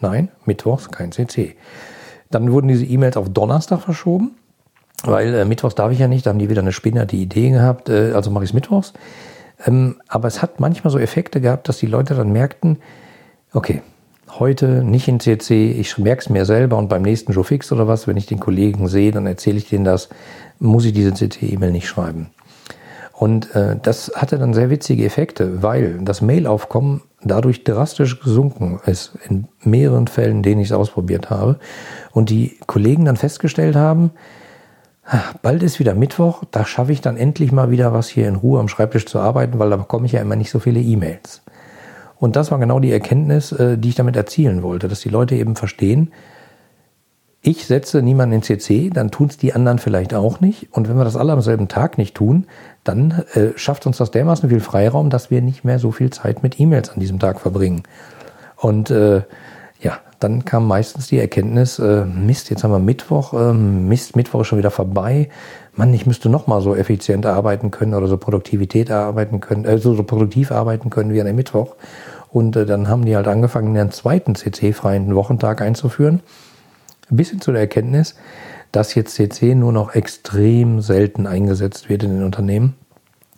Nein, 0.00 0.28
Mittwochs 0.44 0.88
kein 0.90 1.10
CC. 1.10 1.56
Dann 2.30 2.52
wurden 2.52 2.68
diese 2.68 2.84
E-Mails 2.84 3.16
auf 3.16 3.28
Donnerstag 3.28 3.80
verschoben, 3.80 4.36
weil 5.02 5.34
äh, 5.34 5.44
Mittwochs 5.44 5.74
darf 5.74 5.90
ich 5.90 5.98
ja 5.98 6.06
nicht, 6.06 6.26
da 6.26 6.30
haben 6.30 6.38
die 6.38 6.48
wieder 6.48 6.62
eine 6.62 6.72
spinnerte 6.72 7.16
Idee 7.16 7.50
gehabt, 7.50 7.88
äh, 7.88 8.12
also 8.12 8.30
mache 8.30 8.44
ich 8.44 8.50
es 8.50 8.54
Mittwochs. 8.54 8.92
Ähm, 9.66 9.96
aber 10.06 10.28
es 10.28 10.42
hat 10.42 10.60
manchmal 10.60 10.92
so 10.92 10.98
Effekte 11.00 11.40
gehabt, 11.40 11.68
dass 11.68 11.78
die 11.78 11.86
Leute 11.86 12.14
dann 12.14 12.30
merkten, 12.30 12.78
okay, 13.52 13.82
heute 14.38 14.84
nicht 14.84 15.08
in 15.08 15.20
CC, 15.20 15.70
ich 15.72 15.98
merke 15.98 16.20
es 16.20 16.30
mir 16.30 16.44
selber 16.44 16.76
und 16.76 16.88
beim 16.88 17.02
nächsten 17.02 17.32
Joe 17.32 17.44
Fix 17.44 17.72
oder 17.72 17.88
was, 17.88 18.06
wenn 18.06 18.16
ich 18.16 18.26
den 18.26 18.40
Kollegen 18.40 18.88
sehe, 18.88 19.10
dann 19.10 19.26
erzähle 19.26 19.58
ich 19.58 19.68
denen 19.68 19.84
das, 19.84 20.08
muss 20.58 20.84
ich 20.84 20.92
diese 20.92 21.14
CC-E-Mail 21.14 21.72
nicht 21.72 21.88
schreiben. 21.88 22.30
Und 23.12 23.54
äh, 23.56 23.76
das 23.82 24.12
hatte 24.14 24.38
dann 24.38 24.54
sehr 24.54 24.70
witzige 24.70 25.04
Effekte, 25.04 25.62
weil 25.62 25.98
das 26.02 26.20
Mailaufkommen 26.20 27.02
dadurch 27.22 27.64
drastisch 27.64 28.20
gesunken 28.20 28.80
ist, 28.86 29.18
in 29.28 29.48
mehreren 29.64 30.06
Fällen, 30.06 30.42
denen 30.42 30.60
ich 30.60 30.68
es 30.68 30.72
ausprobiert 30.72 31.30
habe. 31.30 31.58
Und 32.12 32.30
die 32.30 32.56
Kollegen 32.66 33.04
dann 33.04 33.16
festgestellt 33.16 33.74
haben, 33.74 34.12
Bald 35.40 35.62
ist 35.62 35.78
wieder 35.78 35.94
Mittwoch, 35.94 36.44
da 36.50 36.66
schaffe 36.66 36.92
ich 36.92 37.00
dann 37.00 37.16
endlich 37.16 37.50
mal 37.50 37.70
wieder 37.70 37.94
was 37.94 38.08
hier 38.08 38.28
in 38.28 38.36
Ruhe 38.36 38.60
am 38.60 38.68
Schreibtisch 38.68 39.06
zu 39.06 39.18
arbeiten, 39.18 39.58
weil 39.58 39.70
da 39.70 39.76
bekomme 39.76 40.04
ich 40.04 40.12
ja 40.12 40.20
immer 40.20 40.36
nicht 40.36 40.50
so 40.50 40.58
viele 40.58 40.80
E-Mails. 40.80 41.42
Und 42.18 42.36
das 42.36 42.50
war 42.50 42.58
genau 42.58 42.80
die 42.80 42.92
Erkenntnis, 42.92 43.52
äh, 43.52 43.78
die 43.78 43.90
ich 43.90 43.94
damit 43.94 44.16
erzielen 44.16 44.62
wollte, 44.62 44.88
dass 44.88 45.00
die 45.00 45.08
Leute 45.08 45.36
eben 45.36 45.56
verstehen, 45.56 46.12
ich 47.40 47.66
setze 47.66 48.02
niemanden 48.02 48.34
in 48.34 48.42
CC, 48.42 48.90
dann 48.90 49.12
tun 49.12 49.28
es 49.28 49.36
die 49.36 49.54
anderen 49.54 49.78
vielleicht 49.78 50.12
auch 50.12 50.40
nicht. 50.40 50.68
Und 50.72 50.88
wenn 50.88 50.96
wir 50.96 51.04
das 51.04 51.16
alle 51.16 51.32
am 51.32 51.40
selben 51.40 51.68
Tag 51.68 51.96
nicht 51.96 52.16
tun, 52.16 52.46
dann 52.82 53.22
äh, 53.34 53.50
schafft 53.56 53.86
uns 53.86 53.96
das 53.96 54.10
dermaßen 54.10 54.48
viel 54.48 54.60
Freiraum, 54.60 55.08
dass 55.08 55.30
wir 55.30 55.40
nicht 55.40 55.64
mehr 55.64 55.78
so 55.78 55.92
viel 55.92 56.10
Zeit 56.10 56.42
mit 56.42 56.58
E-Mails 56.58 56.90
an 56.90 57.00
diesem 57.00 57.20
Tag 57.20 57.40
verbringen. 57.40 57.84
Und 58.56 58.90
äh, 58.90 59.22
ja, 59.80 59.98
dann 60.18 60.44
kam 60.44 60.66
meistens 60.66 61.06
die 61.06 61.18
Erkenntnis, 61.18 61.78
äh, 61.78 62.04
Mist, 62.04 62.50
jetzt 62.50 62.64
haben 62.64 62.72
wir 62.72 62.80
Mittwoch, 62.80 63.32
äh, 63.34 63.52
Mist, 63.52 64.16
Mittwoch 64.16 64.40
ist 64.40 64.48
schon 64.48 64.58
wieder 64.58 64.72
vorbei. 64.72 65.28
Mann, 65.78 65.94
ich 65.94 66.06
müsste 66.06 66.28
noch 66.28 66.48
mal 66.48 66.60
so 66.60 66.74
effizient 66.74 67.24
arbeiten 67.24 67.70
können 67.70 67.94
oder 67.94 68.08
so 68.08 68.16
Produktivität 68.16 68.90
arbeiten 68.90 69.38
können, 69.38 69.64
äh, 69.64 69.78
so, 69.78 69.94
produktiv 70.02 70.50
arbeiten 70.50 70.90
können 70.90 71.12
wie 71.12 71.20
an 71.20 71.26
dem 71.26 71.36
Mittwoch. 71.36 71.76
Und 72.32 72.56
äh, 72.56 72.66
dann 72.66 72.88
haben 72.88 73.04
die 73.04 73.14
halt 73.14 73.28
angefangen, 73.28 73.76
einen 73.76 73.92
zweiten 73.92 74.34
CC-freien 74.34 75.14
Wochentag 75.14 75.62
einzuführen. 75.62 76.20
Bis 77.10 77.30
hin 77.30 77.40
zu 77.40 77.52
der 77.52 77.60
Erkenntnis, 77.60 78.16
dass 78.72 78.96
jetzt 78.96 79.14
CC 79.14 79.54
nur 79.54 79.72
noch 79.72 79.94
extrem 79.94 80.80
selten 80.80 81.28
eingesetzt 81.28 81.88
wird 81.88 82.02
in 82.02 82.10
den 82.10 82.24
Unternehmen 82.24 82.74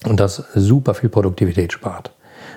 und 0.07 0.19
das 0.19 0.43
super 0.55 0.95
viel 0.95 1.11
Produktivität 1.11 1.75
spart. 1.75 2.15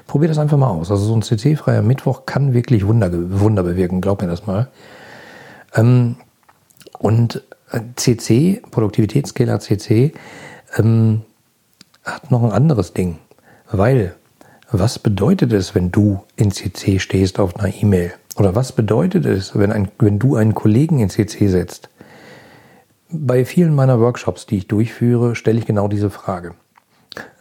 Probier 0.08 0.30
das 0.30 0.38
einfach 0.38 0.58
mal 0.58 0.70
aus. 0.70 0.92
Also 0.92 1.04
so 1.04 1.14
ein 1.14 1.22
CC-freier 1.22 1.82
Mittwoch 1.82 2.26
kann 2.26 2.54
wirklich 2.54 2.88
Wunder, 2.88 3.10
Wunder 3.12 3.64
bewirken, 3.64 4.00
glaub 4.00 4.22
mir 4.22 4.30
das 4.30 4.48
mal. 4.48 4.70
Ähm, 5.76 6.16
und 7.00 7.44
CC, 7.96 8.62
Produktivitätsscaler 8.72 9.60
CC, 9.60 10.14
ähm, 10.78 11.22
hat 12.04 12.32
noch 12.32 12.44
ein 12.44 12.52
anderes 12.52 12.94
Ding. 12.94 13.18
Weil, 13.72 14.16
was 14.72 15.00
bedeutet 15.00 15.54
es, 15.54 15.74
wenn 15.76 15.92
du 15.92 16.24
in 16.36 16.52
CC 16.52 17.00
stehst 17.00 17.40
auf 17.40 17.56
einer 17.56 17.74
E-Mail? 17.74 18.14
Oder 18.36 18.56
was 18.56 18.72
bedeutet 18.72 19.26
es, 19.26 19.58
wenn, 19.58 19.72
ein, 19.72 19.90
wenn 20.00 20.20
du 20.20 20.36
einen 20.36 20.54
Kollegen 20.54 21.00
in 21.00 21.10
CC 21.10 21.48
setzt? 21.48 21.90
Bei 23.10 23.46
vielen 23.46 23.76
meiner 23.76 24.00
Workshops, 24.00 24.46
die 24.46 24.58
ich 24.58 24.68
durchführe, 24.68 25.36
stelle 25.36 25.60
ich 25.60 25.66
genau 25.66 25.88
diese 25.88 26.10
Frage. 26.10 26.56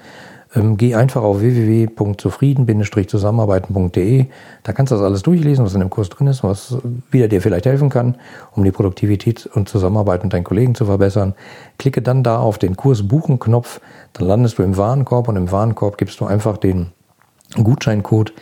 Ähm, 0.55 0.77
geh 0.79 0.95
einfach 0.95 1.23
auf 1.23 1.41
www.zufrieden-zusammenarbeiten.de. 1.41 4.27
Da 4.63 4.73
kannst 4.73 4.93
du 4.93 4.97
das 4.97 5.05
alles 5.05 5.23
durchlesen, 5.23 5.63
was 5.65 5.75
in 5.75 5.81
dem 5.81 5.91
Kurs 5.91 6.09
drin 6.09 6.27
ist, 6.27 6.43
was 6.43 6.79
wieder 7.11 7.29
dir 7.29 7.43
vielleicht 7.43 7.67
helfen 7.67 7.91
kann, 7.91 8.15
um 8.53 8.65
die 8.65 8.71
Produktivität 8.71 9.45
und 9.47 9.69
Zusammenarbeit 9.69 10.23
mit 10.23 10.33
deinen 10.33 10.45
Kollegen 10.45 10.75
zu 10.75 10.87
verbessern. 10.87 11.35
Klicke 11.79 12.01
dann 12.01 12.23
da 12.23 12.39
auf 12.39 12.57
den 12.57 12.77
Kurs 12.77 13.07
Buchen-Knopf, 13.07 13.83
dann 14.15 14.27
landest 14.27 14.57
du 14.59 14.63
im 14.63 14.79
Warenkorb 14.79 15.29
und 15.29 15.37
im 15.37 15.53
Warenkorb 15.53 15.99
gibst 15.99 16.19
du 16.21 16.25
einfach 16.25 16.57
den 16.57 16.93
Gutscheincode 17.55 18.33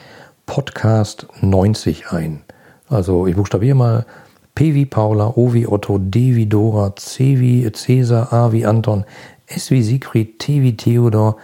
Podcast 0.47 1.27
90 1.41 2.13
ein. 2.13 2.43
Also 2.89 3.27
ich 3.27 3.35
buchstabiere 3.35 3.75
mal 3.75 4.07
P 4.55 4.75
wie 4.75 4.87
Paula, 4.87 5.33
O 5.35 5.53
wie 5.53 5.67
Otto, 5.67 5.99
D 5.99 6.37
wie 6.37 6.47
Dora, 6.47 6.95
C 6.97 7.41
wie 7.41 7.71
Cäsar, 7.73 8.33
A 8.33 8.53
wie 8.53 8.65
Anton, 8.65 9.05
S 9.47 9.71
wie 9.71 9.83
Siegfried, 9.83 10.39
T 10.39 10.63
wie 10.63 10.77
Theodor, 10.77 11.37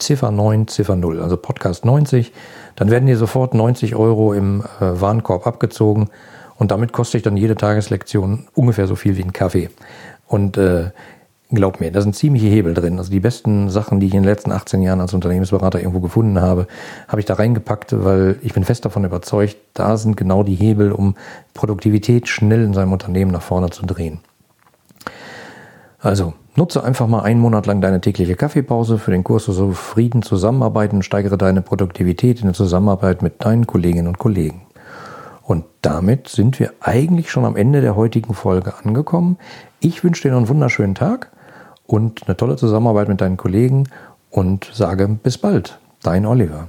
Ziffer 0.00 0.30
9, 0.30 0.68
Ziffer 0.68 0.96
0, 0.96 1.20
also 1.20 1.36
Podcast 1.36 1.84
90. 1.84 2.32
Dann 2.76 2.90
werden 2.90 3.06
dir 3.06 3.16
sofort 3.16 3.54
90 3.54 3.94
Euro 3.94 4.32
im 4.32 4.62
äh, 4.80 5.00
Warenkorb 5.00 5.46
abgezogen 5.46 6.08
und 6.56 6.70
damit 6.70 6.92
kostet 6.92 7.20
ich 7.20 7.22
dann 7.22 7.36
jede 7.36 7.56
Tageslektion 7.56 8.46
ungefähr 8.54 8.86
so 8.86 8.96
viel 8.96 9.16
wie 9.16 9.22
ein 9.22 9.32
Kaffee. 9.32 9.70
Und 10.26 10.56
äh, 10.56 10.90
glaub 11.50 11.80
mir, 11.80 11.90
da 11.90 12.00
sind 12.00 12.14
ziemliche 12.14 12.46
Hebel 12.46 12.74
drin. 12.74 12.98
Also 12.98 13.10
die 13.10 13.20
besten 13.20 13.70
Sachen, 13.70 13.98
die 13.98 14.06
ich 14.06 14.14
in 14.14 14.22
den 14.22 14.28
letzten 14.28 14.52
18 14.52 14.82
Jahren 14.82 15.00
als 15.00 15.14
Unternehmensberater 15.14 15.80
irgendwo 15.80 16.00
gefunden 16.00 16.40
habe, 16.40 16.66
habe 17.08 17.20
ich 17.20 17.26
da 17.26 17.34
reingepackt, 17.34 18.04
weil 18.04 18.36
ich 18.42 18.52
bin 18.52 18.64
fest 18.64 18.84
davon 18.84 19.04
überzeugt, 19.04 19.56
da 19.74 19.96
sind 19.96 20.16
genau 20.16 20.42
die 20.42 20.54
Hebel, 20.54 20.92
um 20.92 21.14
Produktivität 21.54 22.28
schnell 22.28 22.62
in 22.62 22.74
seinem 22.74 22.92
Unternehmen 22.92 23.30
nach 23.30 23.42
vorne 23.42 23.70
zu 23.70 23.84
drehen. 23.86 24.20
Also 26.00 26.32
nutze 26.56 26.82
einfach 26.82 27.06
mal 27.06 27.22
einen 27.22 27.40
Monat 27.40 27.66
lang 27.66 27.80
deine 27.80 28.00
tägliche 28.00 28.34
Kaffeepause 28.34 28.98
für 28.98 29.10
den 29.10 29.24
Kurs 29.24 29.44
so 29.44 29.72
Frieden 29.72 30.22
zusammenarbeiten, 30.22 31.02
steigere 31.02 31.36
deine 31.36 31.62
Produktivität 31.62 32.40
in 32.40 32.46
der 32.46 32.54
Zusammenarbeit 32.54 33.22
mit 33.22 33.44
deinen 33.44 33.66
Kolleginnen 33.66 34.08
und 34.08 34.18
Kollegen. 34.18 34.62
Und 35.42 35.64
damit 35.82 36.28
sind 36.28 36.60
wir 36.60 36.72
eigentlich 36.80 37.30
schon 37.30 37.44
am 37.44 37.56
Ende 37.56 37.80
der 37.80 37.96
heutigen 37.96 38.34
Folge 38.34 38.74
angekommen. 38.84 39.36
Ich 39.80 40.04
wünsche 40.04 40.22
dir 40.22 40.30
noch 40.30 40.38
einen 40.38 40.48
wunderschönen 40.48 40.94
Tag 40.94 41.32
und 41.86 42.26
eine 42.26 42.36
tolle 42.36 42.56
Zusammenarbeit 42.56 43.08
mit 43.08 43.20
deinen 43.20 43.36
Kollegen 43.36 43.88
und 44.30 44.70
sage 44.72 45.08
bis 45.08 45.38
bald. 45.38 45.78
Dein 46.02 46.24
Oliver. 46.24 46.68